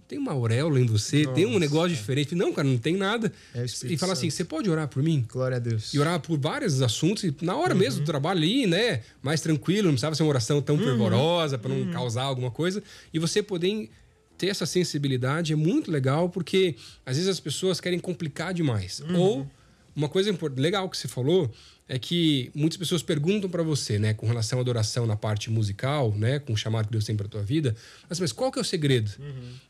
tem 0.06 0.18
uma 0.18 0.32
auréola 0.32 0.78
em 0.78 0.84
você, 0.86 1.26
tem 1.28 1.44
um 1.46 1.48
Nossa. 1.48 1.60
negócio 1.60 1.96
diferente. 1.96 2.34
Não, 2.34 2.52
cara, 2.52 2.68
não 2.68 2.76
tem 2.76 2.94
nada. 2.94 3.32
É 3.54 3.64
e 3.84 3.96
fala 3.96 4.12
assim, 4.12 4.28
você 4.28 4.44
pode 4.44 4.68
orar 4.68 4.86
por 4.86 5.02
mim? 5.02 5.24
Glória 5.30 5.56
a 5.56 5.60
Deus. 5.60 5.94
E 5.94 5.98
orar 5.98 6.20
por 6.20 6.38
vários 6.38 6.82
assuntos, 6.82 7.24
e 7.24 7.34
na 7.40 7.56
hora 7.56 7.72
Uhum. 7.72 7.80
mesmo 7.80 8.00
do 8.00 8.06
trabalho 8.06 8.38
ali, 8.38 8.66
né? 8.66 9.00
Mais 9.22 9.40
tranquilo, 9.40 9.84
não 9.84 9.92
precisava 9.94 10.14
ser 10.14 10.22
uma 10.22 10.28
oração 10.28 10.60
tão 10.60 10.76
Uhum. 10.76 10.84
fervorosa 10.84 11.56
para 11.56 11.74
não 11.74 11.90
causar 11.90 12.24
alguma 12.24 12.50
coisa. 12.50 12.82
E 13.14 13.18
você 13.18 13.42
poder 13.42 13.88
ter 14.36 14.48
essa 14.48 14.66
sensibilidade 14.66 15.54
é 15.54 15.56
muito 15.56 15.90
legal, 15.90 16.28
porque 16.28 16.74
às 17.06 17.16
vezes 17.16 17.28
as 17.30 17.40
pessoas 17.40 17.80
querem 17.80 17.98
complicar 17.98 18.52
demais. 18.52 19.00
Uhum. 19.00 19.18
Ou 19.18 19.50
uma 19.94 20.08
coisa 20.08 20.36
legal 20.56 20.88
que 20.88 20.96
você 20.96 21.08
falou 21.08 21.50
é 21.88 21.98
que 21.98 22.50
muitas 22.54 22.78
pessoas 22.78 23.02
perguntam 23.02 23.48
para 23.48 23.62
você, 23.62 23.98
né, 23.98 24.14
com 24.14 24.26
relação 24.26 24.58
à 24.58 24.62
adoração 24.62 25.06
na 25.06 25.16
parte 25.16 25.50
musical, 25.50 26.12
né, 26.16 26.38
com 26.38 26.52
o 26.54 26.56
chamado 26.56 26.86
que 26.86 26.92
Deus 26.92 27.04
tem 27.04 27.14
para 27.14 27.28
tua 27.28 27.42
vida, 27.42 27.76
mas, 28.08 28.18
mas 28.18 28.32
qual 28.32 28.50
que 28.50 28.58
é 28.58 28.62
o 28.62 28.64
segredo? 28.64 29.12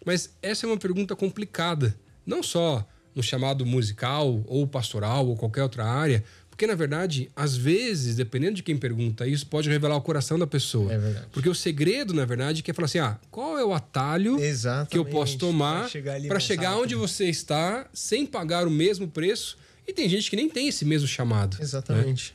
Mas 0.04 0.30
essa 0.40 0.64
é 0.64 0.68
uma 0.68 0.78
pergunta 0.78 1.16
complicada, 1.16 1.94
não 2.24 2.42
só 2.42 2.86
no 3.14 3.22
chamado 3.22 3.64
musical 3.66 4.42
ou 4.46 4.66
pastoral 4.66 5.26
ou 5.26 5.36
qualquer 5.36 5.62
outra 5.62 5.84
área, 5.84 6.24
porque 6.54 6.68
na 6.68 6.74
verdade, 6.76 7.28
às 7.34 7.56
vezes, 7.56 8.14
dependendo 8.14 8.54
de 8.54 8.62
quem 8.62 8.76
pergunta 8.76 9.26
isso, 9.26 9.44
pode 9.44 9.68
revelar 9.68 9.96
o 9.96 10.00
coração 10.00 10.38
da 10.38 10.46
pessoa. 10.46 10.92
É 10.92 10.98
verdade. 10.98 11.26
Porque 11.32 11.48
o 11.48 11.54
segredo, 11.54 12.14
na 12.14 12.24
verdade, 12.24 12.62
é 12.64 12.72
falar 12.72 12.86
assim: 12.86 13.00
"Ah, 13.00 13.18
qual 13.28 13.58
é 13.58 13.64
o 13.64 13.74
atalho 13.74 14.38
Exatamente. 14.38 14.90
que 14.90 14.98
eu 14.98 15.04
posso 15.04 15.36
tomar 15.36 15.88
chegar 15.90 16.20
para 16.22 16.38
chegar 16.38 16.68
rápido. 16.70 16.82
onde 16.84 16.94
você 16.94 17.24
está 17.24 17.88
sem 17.92 18.24
pagar 18.24 18.68
o 18.68 18.70
mesmo 18.70 19.08
preço?" 19.08 19.58
E 19.86 19.92
tem 19.92 20.08
gente 20.08 20.30
que 20.30 20.36
nem 20.36 20.48
tem 20.48 20.68
esse 20.68 20.84
mesmo 20.84 21.06
chamado. 21.08 21.56
né? 21.58 21.62
Exatamente. 21.62 22.34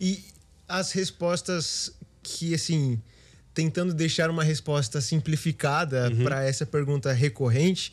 E 0.00 0.22
as 0.68 0.92
respostas 0.92 1.92
que, 2.22 2.54
assim, 2.54 3.00
tentando 3.54 3.94
deixar 3.94 4.30
uma 4.30 4.44
resposta 4.44 5.00
simplificada 5.00 6.10
Uhum. 6.10 6.24
para 6.24 6.44
essa 6.44 6.66
pergunta 6.66 7.12
recorrente, 7.12 7.92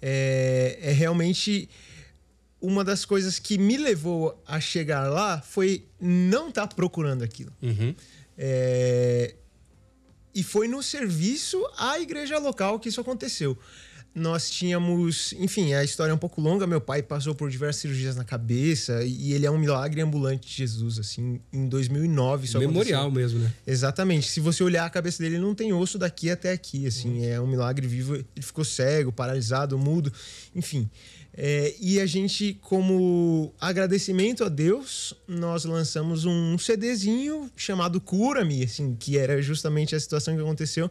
é, 0.00 0.78
é 0.80 0.92
realmente 0.92 1.68
uma 2.60 2.82
das 2.82 3.04
coisas 3.04 3.38
que 3.38 3.56
me 3.56 3.76
levou 3.76 4.42
a 4.46 4.58
chegar 4.60 5.08
lá 5.08 5.40
foi 5.40 5.84
não 6.00 6.48
estar 6.48 6.66
procurando 6.68 7.22
aquilo. 7.22 7.52
Uhum. 7.62 7.94
É, 8.36 9.34
e 10.34 10.42
foi 10.42 10.68
no 10.68 10.82
serviço 10.82 11.64
à 11.76 11.98
igreja 12.00 12.38
local 12.38 12.78
que 12.80 12.88
isso 12.88 13.00
aconteceu. 13.00 13.56
Nós 14.14 14.50
tínhamos, 14.50 15.32
enfim, 15.34 15.74
a 15.74 15.84
história 15.84 16.10
é 16.10 16.14
um 16.14 16.18
pouco 16.18 16.40
longa. 16.40 16.66
Meu 16.66 16.80
pai 16.80 17.02
passou 17.02 17.34
por 17.34 17.48
diversas 17.50 17.82
cirurgias 17.82 18.16
na 18.16 18.24
cabeça 18.24 19.04
e 19.04 19.32
ele 19.32 19.46
é 19.46 19.50
um 19.50 19.58
milagre 19.58 20.00
ambulante 20.00 20.48
de 20.48 20.54
Jesus, 20.54 20.98
assim, 20.98 21.40
em 21.52 21.68
2009. 21.68 22.46
Isso 22.46 22.58
Memorial 22.58 23.02
aconteceu. 23.02 23.22
mesmo, 23.22 23.38
né? 23.40 23.52
Exatamente. 23.66 24.28
Se 24.28 24.40
você 24.40 24.64
olhar 24.64 24.84
a 24.84 24.90
cabeça 24.90 25.22
dele, 25.22 25.36
ele 25.36 25.44
não 25.44 25.54
tem 25.54 25.72
osso 25.72 25.98
daqui 25.98 26.30
até 26.30 26.52
aqui, 26.52 26.86
assim, 26.86 27.24
é 27.24 27.40
um 27.40 27.46
milagre 27.46 27.86
vivo. 27.86 28.16
Ele 28.16 28.26
ficou 28.40 28.64
cego, 28.64 29.12
paralisado, 29.12 29.78
mudo, 29.78 30.12
enfim. 30.54 30.90
É, 31.40 31.72
e 31.80 32.00
a 32.00 32.06
gente, 32.06 32.58
como 32.62 33.54
agradecimento 33.60 34.42
a 34.42 34.48
Deus, 34.48 35.14
nós 35.28 35.64
lançamos 35.64 36.24
um 36.24 36.58
CDzinho 36.58 37.48
chamado 37.56 38.00
Cura-me, 38.00 38.64
assim, 38.64 38.96
que 38.98 39.16
era 39.16 39.40
justamente 39.40 39.94
a 39.94 40.00
situação 40.00 40.34
que 40.34 40.40
aconteceu 40.40 40.90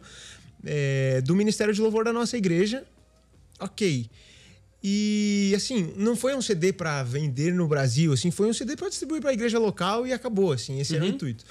é, 0.64 1.20
do 1.20 1.36
Ministério 1.36 1.74
de 1.74 1.82
Louvor 1.82 2.04
da 2.04 2.14
nossa 2.14 2.36
igreja. 2.38 2.82
Ok. 3.58 4.08
E 4.82 5.52
assim, 5.56 5.92
não 5.96 6.16
foi 6.16 6.34
um 6.36 6.42
CD 6.42 6.72
para 6.72 7.02
vender 7.02 7.52
no 7.52 7.66
Brasil, 7.66 8.12
assim, 8.12 8.30
foi 8.30 8.48
um 8.48 8.52
CD 8.52 8.76
para 8.76 8.88
distribuir 8.88 9.20
para 9.20 9.30
a 9.30 9.32
igreja 9.32 9.58
local 9.58 10.06
e 10.06 10.12
acabou, 10.12 10.52
assim, 10.52 10.80
esse 10.80 10.94
era 10.94 11.04
o 11.04 11.08
intuito. 11.08 11.44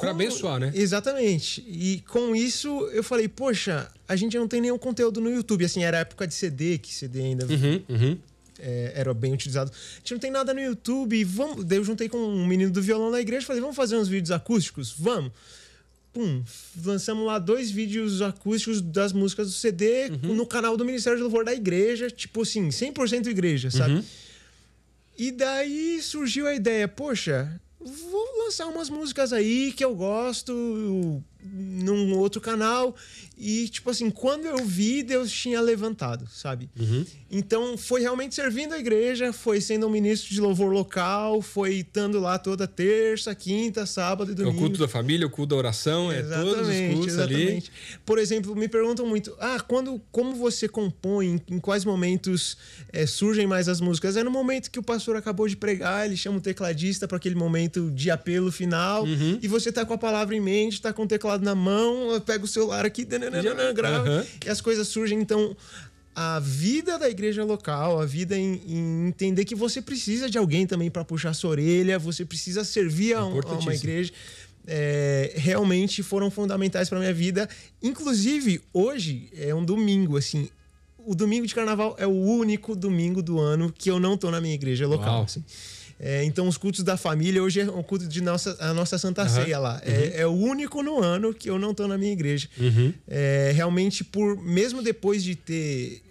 Pra 0.00 0.10
abençoar, 0.10 0.58
né? 0.58 0.72
Exatamente. 0.74 1.62
E 1.68 2.02
com 2.08 2.34
isso 2.34 2.68
eu 2.92 3.02
falei, 3.02 3.28
poxa, 3.28 3.90
a 4.08 4.16
gente 4.16 4.36
não 4.38 4.48
tem 4.48 4.60
nenhum 4.60 4.78
conteúdo 4.78 5.20
no 5.20 5.30
YouTube. 5.30 5.64
Assim, 5.64 5.84
era 5.84 5.98
época 5.98 6.26
de 6.26 6.34
CD, 6.34 6.78
que 6.78 6.94
CD 6.94 7.20
ainda 7.20 7.44
Uhum, 7.44 7.82
uhum. 7.88 8.18
é, 8.58 8.92
era 8.96 9.12
bem 9.12 9.32
utilizado. 9.32 9.70
A 9.70 9.98
gente 9.98 10.12
não 10.12 10.18
tem 10.18 10.30
nada 10.30 10.54
no 10.54 10.60
YouTube. 10.60 11.22
Vamos... 11.24 11.64
Daí 11.64 11.78
eu 11.78 11.84
juntei 11.84 12.08
com 12.08 12.16
um 12.16 12.46
menino 12.46 12.70
do 12.70 12.80
violão 12.80 13.10
da 13.10 13.20
igreja 13.20 13.44
e 13.44 13.46
falei, 13.46 13.60
vamos 13.60 13.76
fazer 13.76 13.96
uns 13.96 14.08
vídeos 14.08 14.30
acústicos? 14.30 14.94
Vamos. 14.98 15.32
Pum, 16.12 16.42
lançamos 16.84 17.24
lá 17.24 17.38
dois 17.38 17.70
vídeos 17.70 18.20
acústicos 18.20 18.82
das 18.82 19.12
músicas 19.14 19.46
do 19.48 19.52
CD 19.54 20.10
Uhum. 20.10 20.34
no 20.34 20.46
canal 20.46 20.76
do 20.76 20.84
Ministério 20.84 21.16
de 21.16 21.22
Louvor 21.22 21.44
da 21.44 21.54
igreja, 21.54 22.10
tipo 22.10 22.42
assim, 22.42 22.68
100% 22.68 23.26
igreja, 23.28 23.70
sabe? 23.70 23.94
Uhum. 23.94 24.04
E 25.18 25.30
daí 25.30 26.00
surgiu 26.02 26.46
a 26.46 26.54
ideia, 26.54 26.86
poxa, 26.86 27.58
vou 27.80 28.44
lançar 28.44 28.66
umas 28.66 28.90
músicas 28.90 29.32
aí 29.32 29.72
que 29.72 29.84
eu 29.84 29.94
gosto 29.94 31.22
num 31.42 32.16
outro 32.16 32.40
canal. 32.40 32.94
E, 33.36 33.68
tipo 33.68 33.90
assim, 33.90 34.08
quando 34.10 34.44
eu 34.44 34.58
vi, 34.64 35.02
Deus 35.02 35.30
tinha 35.32 35.60
levantado, 35.60 36.28
sabe? 36.30 36.70
Uhum. 36.78 37.04
Então, 37.30 37.76
foi 37.76 38.00
realmente 38.00 38.34
servindo 38.34 38.72
a 38.74 38.78
igreja, 38.78 39.32
foi 39.32 39.60
sendo 39.60 39.86
um 39.86 39.90
ministro 39.90 40.32
de 40.32 40.40
louvor 40.40 40.70
local, 40.72 41.42
foi 41.42 41.76
estando 41.76 42.20
lá 42.20 42.38
toda 42.38 42.68
terça, 42.68 43.34
quinta, 43.34 43.84
sábado 43.86 44.30
e 44.30 44.32
É 44.32 44.34
o 44.34 44.36
domingo. 44.36 44.58
culto 44.58 44.78
da 44.78 44.86
família, 44.86 45.26
o 45.26 45.30
culto 45.30 45.50
da 45.50 45.56
oração, 45.56 46.12
é 46.12 46.22
todos 46.22 46.68
os 46.68 46.94
cultos 46.94 47.18
ali. 47.18 47.64
Por 48.06 48.18
exemplo, 48.18 48.54
me 48.54 48.68
perguntam 48.68 49.06
muito: 49.06 49.34
ah, 49.40 49.58
quando, 49.66 50.00
como 50.12 50.34
você 50.36 50.68
compõe? 50.68 51.40
Em 51.48 51.58
quais 51.58 51.84
momentos 51.84 52.56
eh, 52.92 53.06
surgem 53.06 53.46
mais 53.46 53.68
as 53.68 53.80
músicas? 53.80 54.16
É 54.16 54.22
no 54.22 54.30
momento 54.30 54.70
que 54.70 54.78
o 54.78 54.82
pastor 54.82 55.16
acabou 55.16 55.48
de 55.48 55.56
pregar, 55.56 56.06
ele 56.06 56.16
chama 56.16 56.38
o 56.38 56.40
tecladista 56.40 57.08
para 57.08 57.16
aquele 57.16 57.34
momento 57.34 57.90
de 57.90 58.10
apelo 58.10 58.52
final, 58.52 59.04
Uhum. 59.04 59.38
e 59.42 59.48
você 59.48 59.72
tá 59.72 59.84
com 59.84 59.94
a 59.94 59.98
palavra 59.98 60.36
em 60.36 60.40
mente, 60.40 60.80
tá 60.80 60.92
com 60.92 61.02
o 61.02 61.08
teclado 61.08 61.31
na 61.38 61.54
mão, 61.54 62.20
pega 62.20 62.44
o 62.44 62.48
celular 62.48 62.84
aqui, 62.84 63.04
dananana, 63.04 63.72
grava, 63.72 64.08
Aham. 64.08 64.26
e 64.44 64.48
as 64.50 64.60
coisas 64.60 64.88
surgem. 64.88 65.18
Então, 65.20 65.56
a 66.14 66.38
vida 66.40 66.98
da 66.98 67.08
igreja 67.08 67.42
local, 67.44 67.98
a 68.00 68.04
vida 68.04 68.36
em, 68.36 68.60
em 68.66 69.08
entender 69.08 69.44
que 69.46 69.54
você 69.54 69.80
precisa 69.80 70.28
de 70.28 70.36
alguém 70.36 70.66
também 70.66 70.90
para 70.90 71.04
puxar 71.04 71.32
sua 71.34 71.50
orelha, 71.50 71.98
você 71.98 72.24
precisa 72.24 72.64
servir 72.64 73.14
a, 73.14 73.24
um- 73.24 73.40
a 73.40 73.58
uma 73.58 73.74
igreja, 73.74 74.12
é, 74.66 75.32
realmente 75.36 76.02
foram 76.02 76.30
fundamentais 76.30 76.88
para 76.88 76.98
minha 76.98 77.14
vida. 77.14 77.48
Inclusive, 77.82 78.60
hoje 78.72 79.28
é 79.36 79.54
um 79.54 79.64
domingo, 79.64 80.16
assim. 80.16 80.48
O 81.04 81.14
domingo 81.16 81.46
de 81.46 81.54
carnaval 81.54 81.96
é 81.98 82.06
o 82.06 82.10
único 82.12 82.76
domingo 82.76 83.20
do 83.22 83.40
ano 83.40 83.72
que 83.76 83.90
eu 83.90 83.98
não 83.98 84.16
tô 84.16 84.30
na 84.30 84.40
minha 84.40 84.54
igreja 84.54 84.86
local. 84.86 85.22
Assim. 85.24 85.42
É, 86.04 86.24
então, 86.24 86.48
os 86.48 86.58
cultos 86.58 86.82
da 86.82 86.96
família, 86.96 87.40
hoje 87.40 87.60
é 87.60 87.64
o 87.64 87.82
culto 87.84 88.08
de 88.08 88.20
nossa, 88.20 88.56
a 88.58 88.74
nossa 88.74 88.98
Santa 88.98 89.22
Aham. 89.22 89.44
Ceia 89.44 89.58
lá. 89.60 89.80
É, 89.84 90.22
é 90.22 90.26
o 90.26 90.32
único 90.32 90.82
no 90.82 91.00
ano 91.00 91.32
que 91.32 91.48
eu 91.48 91.60
não 91.60 91.72
tô 91.72 91.86
na 91.86 91.96
minha 91.96 92.12
igreja. 92.12 92.48
Uhum. 92.58 92.92
É, 93.06 93.52
realmente, 93.54 94.02
por 94.02 94.36
mesmo 94.42 94.82
depois 94.82 95.22
de 95.22 95.36
ter 95.36 96.02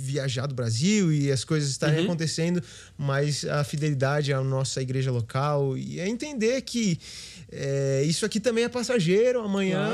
é, 0.00 0.04
viajado 0.04 0.52
o 0.52 0.56
Brasil 0.56 1.12
e 1.12 1.30
as 1.30 1.44
coisas 1.44 1.70
estarem 1.70 1.98
Uhum. 2.00 2.04
acontecendo, 2.04 2.62
mas 2.96 3.44
a 3.44 3.62
fidelidade 3.64 4.32
à 4.32 4.42
nossa 4.42 4.80
igreja 4.82 5.10
local 5.10 5.76
e 5.76 6.00
é 6.00 6.08
entender 6.08 6.60
que 6.62 6.98
é, 7.52 8.02
isso 8.06 8.24
aqui 8.24 8.38
também 8.40 8.64
é 8.64 8.68
passageiro. 8.68 9.40
Amanhã 9.40 9.88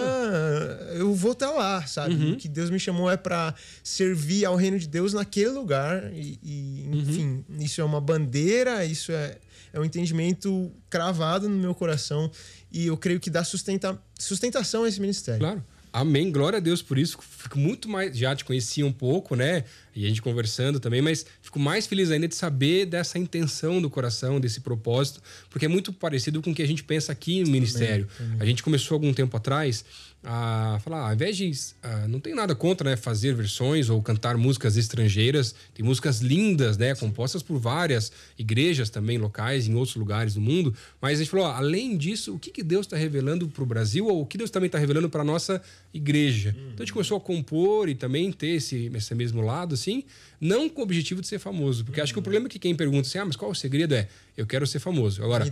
eu 0.94 1.14
vou 1.14 1.32
estar 1.32 1.50
lá, 1.50 1.86
sabe? 1.86 2.14
Uhum. 2.14 2.32
O 2.32 2.36
que 2.36 2.48
Deus 2.48 2.70
me 2.70 2.78
chamou 2.78 3.10
é 3.10 3.16
para 3.16 3.54
servir 3.82 4.44
ao 4.44 4.56
reino 4.56 4.78
de 4.78 4.86
Deus 4.88 5.12
naquele 5.12 5.50
lugar 5.50 6.12
e, 6.12 6.38
e, 6.42 6.86
Uhum. 6.88 7.00
enfim, 7.00 7.44
isso 7.60 7.80
é 7.80 7.84
uma 7.84 8.00
bandeira, 8.00 8.84
isso 8.84 9.10
é, 9.12 9.38
é 9.72 9.80
um 9.80 9.84
entendimento 9.84 10.70
cravado 10.88 11.48
no 11.48 11.56
meu 11.56 11.74
coração 11.74 12.30
e 12.70 12.86
eu 12.86 12.96
creio 12.96 13.18
que 13.20 13.30
dá 13.30 13.42
sustenta, 13.42 13.98
sustentação 14.18 14.84
a 14.84 14.88
esse 14.88 15.00
ministério. 15.00 15.40
Claro. 15.40 15.64
Amém, 15.98 16.30
glória 16.30 16.58
a 16.58 16.60
Deus 16.60 16.82
por 16.82 16.98
isso. 16.98 17.16
Fico 17.22 17.58
muito 17.58 17.88
mais. 17.88 18.14
Já 18.14 18.36
te 18.36 18.44
conhecia 18.44 18.84
um 18.84 18.92
pouco, 18.92 19.34
né? 19.34 19.64
E 19.94 20.04
a 20.04 20.08
gente 20.10 20.20
conversando 20.20 20.78
também, 20.78 21.00
mas 21.00 21.24
fico 21.40 21.58
mais 21.58 21.86
feliz 21.86 22.10
ainda 22.10 22.28
de 22.28 22.34
saber 22.34 22.84
dessa 22.84 23.18
intenção 23.18 23.80
do 23.80 23.88
coração, 23.88 24.38
desse 24.38 24.60
propósito, 24.60 25.22
porque 25.48 25.64
é 25.64 25.68
muito 25.68 25.94
parecido 25.94 26.42
com 26.42 26.50
o 26.50 26.54
que 26.54 26.60
a 26.60 26.66
gente 26.66 26.84
pensa 26.84 27.12
aqui 27.12 27.42
no 27.42 27.50
ministério. 27.50 28.06
A 28.38 28.44
gente 28.44 28.62
começou 28.62 28.94
algum 28.94 29.10
tempo 29.14 29.34
atrás 29.38 29.86
a 30.28 30.80
falar, 30.80 31.02
ah, 31.02 31.06
ao 31.06 31.14
invés 31.14 31.36
de. 31.36 31.52
ah, 31.84 32.08
não 32.08 32.18
tem 32.18 32.34
nada 32.34 32.52
contra 32.52 32.90
né, 32.90 32.96
fazer 32.96 33.32
versões 33.32 33.88
ou 33.88 34.02
cantar 34.02 34.36
músicas 34.36 34.76
estrangeiras, 34.76 35.54
tem 35.72 35.86
músicas 35.86 36.20
lindas, 36.20 36.76
né? 36.76 36.96
Compostas 36.96 37.44
por 37.44 37.60
várias 37.60 38.10
igrejas 38.36 38.90
também 38.90 39.18
locais, 39.18 39.68
em 39.68 39.74
outros 39.76 39.94
lugares 39.94 40.34
do 40.34 40.40
mundo, 40.40 40.74
mas 41.00 41.20
a 41.20 41.22
gente 41.22 41.30
falou, 41.30 41.46
ó, 41.46 41.52
além 41.52 41.96
disso, 41.96 42.34
o 42.34 42.38
que, 42.40 42.50
que 42.50 42.64
Deus 42.64 42.86
está 42.86 42.96
revelando 42.96 43.46
para 43.46 43.62
o 43.62 43.66
Brasil 43.66 44.06
ou 44.08 44.22
o 44.22 44.26
que 44.26 44.36
Deus 44.36 44.50
também 44.50 44.66
está 44.66 44.78
revelando 44.78 45.08
para 45.08 45.22
nossa 45.22 45.62
igreja? 45.94 46.50
Então 46.58 46.78
a 46.78 46.82
gente 46.82 46.92
começou 46.92 47.16
a 47.18 47.20
compor 47.20 47.88
e 47.88 47.94
também 47.94 48.32
ter 48.32 48.56
esse, 48.56 48.90
esse 48.92 49.14
mesmo 49.14 49.40
lado, 49.40 49.74
assim, 49.74 50.02
não 50.40 50.68
com 50.68 50.80
o 50.80 50.84
objetivo 50.84 51.20
de 51.20 51.28
ser 51.28 51.38
famoso, 51.38 51.84
porque 51.84 52.00
acho 52.00 52.12
que 52.12 52.18
o 52.18 52.22
problema 52.22 52.46
é 52.46 52.48
que 52.48 52.58
quem 52.58 52.74
pergunta 52.74 53.06
assim, 53.06 53.18
ah, 53.18 53.24
mas 53.24 53.36
qual 53.36 53.52
o 53.52 53.54
segredo 53.54 53.94
é, 53.94 54.08
eu 54.36 54.44
quero 54.44 54.66
ser 54.66 54.80
famoso. 54.80 55.22
Agora, 55.22 55.44
a 55.44 55.46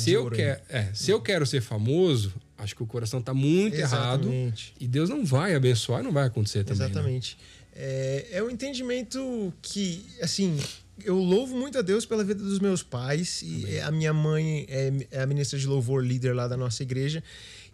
se 0.00 0.12
eu, 0.12 0.30
quer, 0.30 0.62
é, 0.68 0.88
se 0.92 1.10
eu 1.10 1.20
quero 1.20 1.46
ser 1.46 1.62
famoso, 1.62 2.32
acho 2.62 2.74
que 2.76 2.82
o 2.82 2.86
coração 2.86 3.20
está 3.20 3.34
muito 3.34 3.74
errado 3.74 4.28
Exatamente. 4.28 4.74
e 4.80 4.86
Deus 4.86 5.10
não 5.10 5.24
vai 5.24 5.54
abençoar 5.54 6.02
não 6.02 6.12
vai 6.12 6.26
acontecer 6.26 6.64
também. 6.64 6.78
né? 6.78 6.86
Exatamente. 6.86 7.36
É, 7.74 8.26
é 8.32 8.42
um 8.42 8.50
entendimento 8.50 9.52
que, 9.62 10.04
assim, 10.20 10.58
eu 11.04 11.16
louvo 11.16 11.56
muito 11.56 11.78
a 11.78 11.82
Deus 11.82 12.04
pela 12.04 12.22
vida 12.22 12.42
dos 12.42 12.58
meus 12.58 12.82
pais. 12.82 13.42
E 13.42 13.80
a 13.80 13.90
minha 13.90 14.12
mãe 14.12 14.66
é, 14.68 14.92
é 15.10 15.22
a 15.22 15.26
ministra 15.26 15.58
de 15.58 15.66
louvor, 15.66 16.04
líder 16.04 16.34
lá 16.34 16.46
da 16.46 16.56
nossa 16.56 16.82
igreja. 16.82 17.22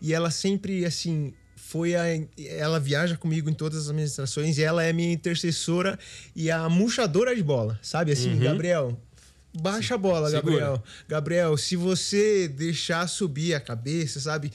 E 0.00 0.14
ela 0.14 0.30
sempre, 0.30 0.84
assim, 0.84 1.32
foi 1.56 1.94
a. 1.96 2.04
Ela 2.38 2.78
viaja 2.78 3.16
comigo 3.16 3.50
em 3.50 3.54
todas 3.54 3.82
as 3.82 3.88
administrações 3.88 4.56
e 4.58 4.62
ela 4.62 4.82
é 4.84 4.92
minha 4.92 5.12
intercessora 5.12 5.98
e 6.34 6.50
a 6.50 6.68
murchadora 6.68 7.34
de 7.34 7.42
bola, 7.42 7.78
sabe? 7.82 8.12
Assim, 8.12 8.38
Gabriel. 8.38 8.98
Baixa 9.60 9.94
a 9.94 9.98
bola, 9.98 10.30
Segura. 10.30 10.54
Gabriel. 10.56 10.82
Gabriel, 11.08 11.56
se 11.56 11.76
você 11.76 12.48
deixar 12.48 13.06
subir 13.08 13.54
a 13.54 13.60
cabeça, 13.60 14.20
sabe? 14.20 14.52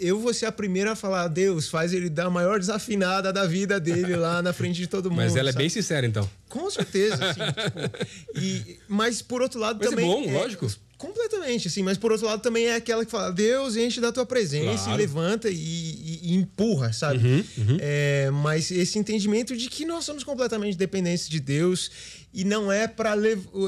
Eu 0.00 0.18
vou 0.20 0.32
ser 0.34 0.46
a 0.46 0.52
primeira 0.52 0.92
a 0.92 0.96
falar, 0.96 1.28
Deus, 1.28 1.68
faz 1.68 1.92
ele 1.92 2.08
dar 2.08 2.26
a 2.26 2.30
maior 2.30 2.58
desafinada 2.58 3.32
da 3.32 3.46
vida 3.46 3.78
dele 3.78 4.16
lá 4.16 4.42
na 4.42 4.52
frente 4.52 4.76
de 4.76 4.86
todo 4.86 5.08
mundo. 5.10 5.18
Mas 5.20 5.36
ela 5.36 5.50
é 5.50 5.52
sabe? 5.52 5.62
bem 5.64 5.68
sincera, 5.68 6.06
então. 6.06 6.28
Com 6.48 6.70
certeza, 6.70 7.14
assim. 7.24 7.40
tipo, 8.34 8.38
e, 8.44 8.78
mas 8.88 9.22
por 9.22 9.40
outro 9.42 9.58
lado 9.60 9.78
Mas 9.78 9.86
é 9.86 9.90
também. 9.90 10.06
bom, 10.06 10.32
lógico. 10.32 10.66
Completamente, 10.98 11.66
assim. 11.66 11.82
Mas 11.82 11.98
por 11.98 12.12
outro 12.12 12.26
lado 12.26 12.40
também 12.40 12.66
é 12.66 12.76
aquela 12.76 13.04
que 13.04 13.10
fala, 13.10 13.32
Deus 13.32 13.74
enche 13.76 14.00
da 14.00 14.12
tua 14.12 14.24
presença 14.24 14.84
Claro. 14.84 14.92
e 15.00 15.04
levanta 15.04 15.50
e, 15.50 15.54
e- 15.54 16.20
e 16.22 16.34
empurra, 16.34 16.92
sabe? 16.92 17.18
Uhum, 17.58 17.76
É, 17.80 18.30
mas 18.30 18.70
esse 18.70 18.98
entendimento 19.00 19.56
de 19.56 19.68
que 19.68 19.84
nós 19.84 20.04
somos 20.04 20.22
completamente 20.22 20.76
dependentes 20.76 21.28
de 21.28 21.40
Deus 21.40 21.90
e 22.34 22.44
não 22.44 22.70
é 22.72 22.86
para 22.88 23.14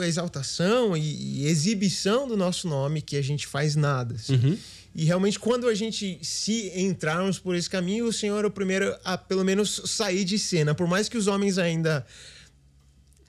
exaltação 0.07 0.97
e, 0.97 1.47
exibição 1.47 2.27
do 2.27 2.37
nosso 2.37 2.67
nome 2.69 3.03
que 3.03 3.17
a 3.17 3.23
gente 3.23 3.47
faz 3.47 3.77
nada. 3.77 4.15
assim. 4.15 4.35
Uhum. 4.35 4.59
E 4.95 5.05
realmente, 5.05 5.39
quando 5.41 5.67
a 5.69 5.75
gente 5.75 6.19
se 6.23 6.71
entrarmos 6.79 7.39
por 7.39 7.57
esse 7.57 7.69
caminho, 7.69 8.07
o 8.07 8.13
Senhor 8.13 8.45
é 8.45 8.47
o 8.47 8.51
primeiro 8.51 8.95
a, 9.05 9.19
pelo 9.19 9.45
menos, 9.45 9.83
sair 9.87 10.25
de 10.25 10.39
cena. 10.39 10.73
Por 10.75 10.87
mais 10.87 11.09
que 11.09 11.19
os 11.19 11.27
homens 11.27 11.59
ainda. 11.59 12.07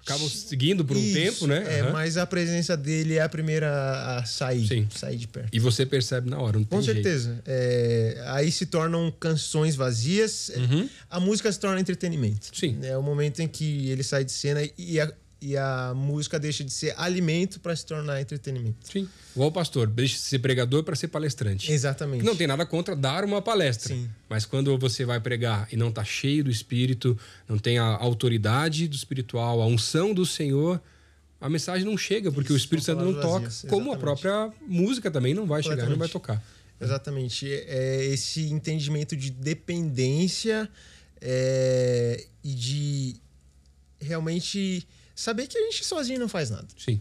Acabam 0.04 0.30
seguindo 0.30 0.86
por 0.86 0.96
um 0.96 1.00
Isso, 1.00 1.14
tempo, 1.16 1.48
né? 1.48 1.80
É, 1.80 1.92
mas 1.92 2.16
a 2.16 2.28
presença 2.28 2.78
dele 2.78 3.16
é 3.16 3.24
a 3.24 3.28
primeira 3.28 4.18
a 4.20 4.24
sair, 4.24 4.68
Sim. 4.68 4.88
sair 4.96 5.18
de 5.18 5.28
perto. 5.28 5.50
E 5.52 5.60
você 5.60 5.84
percebe 5.84 6.30
na 6.30 6.38
hora, 6.40 6.60
não 6.60 6.64
tem 6.64 6.78
Com 6.78 6.86
certeza. 6.86 7.42
É, 7.44 8.24
aí 8.28 8.52
se 8.52 8.68
tornam 8.68 9.12
canções 9.20 9.76
vazias. 9.76 10.52
A 11.10 11.20
música 11.20 11.52
se 11.52 11.60
torna 11.60 11.80
entretenimento. 11.82 12.50
Uhum. 12.54 12.60
Sim. 12.60 12.78
É 12.84 12.96
o 12.96 13.02
momento 13.02 13.40
em 13.42 13.48
que 13.48 13.90
ele 13.90 14.04
sai 14.04 14.24
de 14.24 14.32
cena 14.32 14.62
e, 14.78 15.00
a- 15.00 15.12
e 15.42 15.58
a 15.58 15.94
música 15.96 16.40
deixa 16.40 16.64
de 16.64 16.72
ser 16.72 16.94
alimento 16.98 17.60
para 17.60 17.76
se 17.76 17.86
tornar 17.86 18.22
entretenimento. 18.22 18.78
Sim. 18.84 19.08
Igual 19.36 19.50
o 19.50 19.52
pastor, 19.52 19.88
deixa 19.88 20.16
de 20.16 20.22
ser 20.22 20.40
pregador 20.40 20.84
para 20.84 20.96
ser 20.96 21.10
palestrante. 21.10 21.72
Exatamente. 21.72 22.24
Não 22.24 22.36
tem 22.36 22.48
nada 22.48 22.66
contra 22.66 22.96
dar 22.96 23.24
uma 23.24 23.42
palestra. 23.42 23.94
Sim. 23.94 24.10
Mas 24.30 24.46
quando 24.46 24.78
você 24.78 25.06
vai 25.06 25.20
pregar 25.20 25.68
e 25.72 25.78
não 25.78 25.90
está 25.90 26.04
cheio 26.04 26.44
do 26.44 26.50
Espírito, 26.50 27.18
não 27.48 27.58
tem 27.58 27.78
a 27.78 27.86
autoridade 27.86 28.88
do 28.88 28.96
espiritual, 28.96 29.62
a 29.62 29.68
unção 29.68 30.14
do 30.14 30.26
Senhor, 30.26 30.82
a 31.40 31.50
mensagem 31.50 31.86
não 31.86 31.98
chega, 31.98 32.32
porque 32.32 32.48
Isso, 32.48 32.54
o 32.54 32.58
Espírito 32.58 32.86
Santo 32.86 33.04
não 33.04 33.14
toca. 33.14 33.46
vazias, 33.46 33.70
Como 33.70 33.94
a 33.94 33.98
própria 33.98 34.52
música 34.68 35.12
também 35.12 35.34
não 35.34 35.46
vai 35.46 35.62
chegar, 35.62 35.90
não 35.90 35.98
vai 35.98 36.10
tocar. 36.10 36.42
Exatamente. 36.80 37.52
É 37.52 38.06
esse 38.06 38.50
entendimento 38.52 39.16
de 39.16 39.30
dependência 39.30 40.70
é, 41.22 42.26
e 42.44 42.54
de 42.54 43.16
realmente 44.00 44.88
saber 45.16 45.48
que 45.48 45.58
a 45.58 45.62
gente 45.62 45.84
sozinho 45.86 46.20
não 46.20 46.28
faz 46.30 46.50
nada. 46.50 46.68
Sim. 46.78 47.00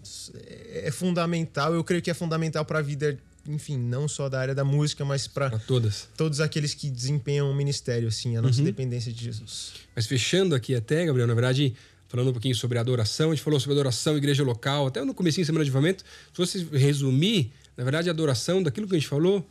É 0.73 0.91
fundamental, 0.91 1.75
eu 1.75 1.83
creio 1.85 2.01
que 2.01 2.11
é 2.11 2.15
fundamental 2.15 2.65
para 2.65 2.79
a 2.79 2.83
vida, 2.83 3.19
enfim, 3.47 3.77
não 3.77 4.07
só 4.09 4.29
da 4.29 4.41
área 4.41 4.55
da 4.55 4.65
música, 4.65 5.05
mas 5.05 5.27
para 5.27 5.59
todas. 5.59 6.09
todos 6.17 6.41
aqueles 6.41 6.73
que 6.75 6.89
desempenham 6.89 7.51
o 7.51 7.55
ministério, 7.55 8.09
assim, 8.09 8.37
a 8.37 8.43
nossa 8.43 8.59
Uhum. 8.61 8.65
dependência 8.65 9.13
de 9.13 9.23
Jesus. 9.25 9.73
Mas 9.95 10.07
fechando 10.07 10.55
aqui 10.55 10.75
até, 10.75 11.05
Gabriel, 11.05 11.27
na 11.27 11.35
verdade, 11.35 11.75
falando 12.09 12.29
um 12.29 12.33
pouquinho 12.33 12.55
sobre 12.55 12.79
adoração, 12.79 13.33
a 13.33 13.35
gente 13.35 13.43
falou 13.43 13.59
sobre 13.59 13.73
adoração, 13.75 14.17
igreja 14.17 14.45
local, 14.45 14.87
até 14.87 15.05
no 15.05 15.13
comecinho 15.13 15.45
da 15.45 15.47
Semana 15.47 15.65
de 15.65 15.71
Avivamento. 15.71 16.05
Se 16.33 16.39
você 16.39 16.65
resumir, 16.79 17.53
na 17.77 17.83
verdade, 17.83 18.09
a 18.09 18.13
adoração 18.13 18.63
daquilo 18.63 18.87
que 18.87 18.95
a 18.95 18.99
gente 18.99 19.09
falou 19.09 19.45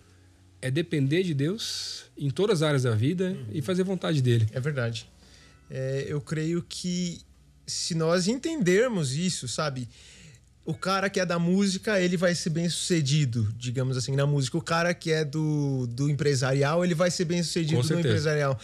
é 0.61 0.71
depender 0.71 1.23
de 1.23 1.33
Deus 1.33 2.05
em 2.17 2.29
todas 2.29 2.61
as 2.61 2.67
áreas 2.67 2.83
da 2.83 2.95
vida 2.95 3.35
e 3.51 3.61
fazer 3.61 3.83
vontade 3.83 4.21
dele. 4.21 4.47
É 4.53 4.59
verdade. 4.61 5.05
É, 5.69 6.05
eu 6.07 6.21
creio 6.21 6.63
que 6.67 7.19
se 7.65 7.95
nós 7.95 8.27
entendermos 8.27 9.15
isso, 9.15 9.47
sabe? 9.47 9.87
O 10.65 10.73
cara 10.73 11.09
que 11.09 11.19
é 11.19 11.25
da 11.25 11.37
música, 11.37 11.99
ele 11.99 12.15
vai 12.15 12.33
ser 12.33 12.49
bem 12.49 12.69
sucedido, 12.69 13.53
digamos 13.57 13.97
assim, 13.97 14.15
na 14.15 14.25
música. 14.25 14.57
O 14.57 14.61
cara 14.61 14.93
que 14.93 15.11
é 15.11 15.25
do, 15.25 15.85
do 15.87 16.09
empresarial, 16.09 16.85
ele 16.85 16.95
vai 16.95 17.11
ser 17.11 17.25
bem 17.25 17.43
sucedido 17.43 17.83
no 17.83 17.99
empresarial. 17.99 18.57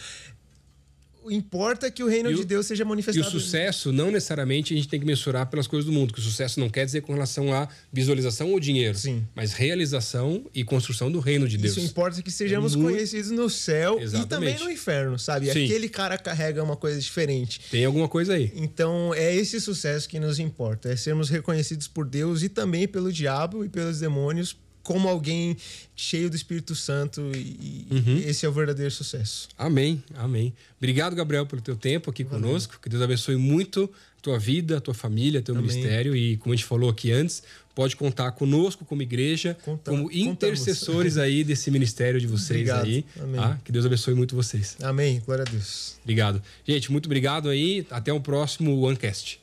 Importa 1.28 1.86
é 1.86 1.90
que 1.90 2.02
o 2.02 2.08
reino 2.08 2.30
o- 2.30 2.34
de 2.34 2.44
Deus 2.44 2.66
seja 2.66 2.82
E 2.82 2.84
o 2.84 2.88
manifestado. 2.88 3.30
sucesso 3.30 3.92
não 3.92 4.10
necessariamente 4.10 4.72
a 4.72 4.76
gente 4.76 4.88
tem 4.88 4.98
que 4.98 5.04
mensurar 5.06 5.46
pelas 5.48 5.66
coisas 5.66 5.84
do 5.84 5.92
mundo, 5.92 6.12
que 6.14 6.20
o 6.20 6.22
sucesso 6.22 6.58
não 6.58 6.68
quer 6.70 6.84
dizer 6.86 7.02
com 7.02 7.12
relação 7.12 7.52
a 7.52 7.68
visualização 7.92 8.50
ou 8.52 8.58
dinheiro, 8.60 8.96
Sim. 8.96 9.26
mas 9.34 9.52
realização 9.52 10.46
e 10.54 10.64
construção 10.64 11.10
do 11.10 11.20
reino 11.20 11.48
de 11.48 11.58
Deus. 11.58 11.76
Isso 11.76 11.86
importa 11.86 12.22
que 12.22 12.30
sejamos 12.30 12.74
É 12.74 12.76
muito- 12.76 12.94
conhecidos 12.94 13.30
no 13.30 13.48
céu 13.50 13.94
e 13.94 13.96
também 14.06 14.18
Exatamente. 14.20 14.64
no 14.64 14.70
inferno, 14.70 15.18
sabe? 15.18 15.52
Sim. 15.52 15.64
Aquele 15.64 15.88
cara 15.88 16.16
carrega 16.16 16.62
uma 16.62 16.76
coisa 16.76 16.98
diferente. 17.00 17.60
Tem 17.70 17.84
alguma 17.84 18.08
coisa 18.08 18.34
aí. 18.34 18.52
Então, 18.54 19.12
é 19.14 19.34
esse 19.34 19.60
sucesso 19.60 20.08
que 20.08 20.18
nos 20.18 20.38
importa, 20.38 20.90
é 20.92 20.96
sermos 20.96 21.28
reconhecidos 21.28 21.86
por 21.88 22.06
Deus 22.06 22.42
e 22.42 22.48
também 22.48 22.88
pelo 22.88 23.12
diabo 23.12 23.64
e 23.64 23.68
pelos 23.68 24.00
demônios 24.00 24.56
como 24.82 25.08
alguém 25.08 25.56
cheio 25.94 26.30
do 26.30 26.36
Espírito 26.36 26.74
Santo 26.74 27.20
e, 27.34 27.86
Uhum. 27.90 28.18
esse 28.26 28.46
é 28.46 28.48
o 28.48 28.52
verdadeiro 28.52 28.90
sucesso. 28.90 29.48
Amém, 29.58 30.02
amém. 30.14 30.52
Obrigado, 30.78 31.14
Gabriel, 31.14 31.46
pelo 31.46 31.60
teu 31.62 31.76
tempo 31.76 32.10
aqui 32.10 32.24
conosco. 32.24 32.78
Que 32.82 32.88
Deus 32.88 33.02
abençoe 33.02 33.36
muito 33.36 33.90
a 34.18 34.20
tua 34.22 34.38
vida, 34.38 34.78
a 34.78 34.80
tua 34.80 34.94
família, 34.94 35.42
teu 35.42 35.54
Amém. 35.54 35.66
ministério. 35.68 36.16
E 36.16 36.36
como 36.38 36.52
a 36.52 36.56
gente 36.56 36.64
falou 36.66 36.88
aqui 36.90 37.10
antes, 37.12 37.42
pode 37.74 37.96
contar 37.96 38.32
conosco 38.32 38.84
como 38.84 39.00
igreja, 39.02 39.56
Contam- 39.64 39.94
como 39.94 40.04
contamos. 40.08 40.26
intercessores 40.26 41.16
aí 41.18 41.44
desse 41.44 41.70
ministério 41.70 42.20
de 42.20 42.26
vocês 42.26 42.60
Obrigado. 42.60 42.84
aí. 42.86 43.04
Amém. 43.18 43.40
tá? 43.40 43.60
Que 43.64 43.72
Deus 43.72 43.84
abençoe 43.86 44.14
muito 44.14 44.34
vocês. 44.36 44.76
Amém. 44.82 45.22
Glória 45.24 45.44
a 45.46 45.50
Deus. 45.50 45.94
Obrigado. 46.02 46.42
Gente, 46.66 46.90
muito 46.92 47.06
obrigado 47.06 47.48
aí. 47.48 47.86
Até 47.90 48.12
o 48.12 48.20
próximo 48.20 48.78
OneCast. 48.82 49.39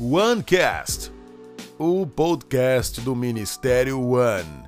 OneCast, 0.00 1.10
o 1.76 2.06
podcast 2.06 3.00
do 3.00 3.16
Ministério 3.16 4.00
One. 4.00 4.67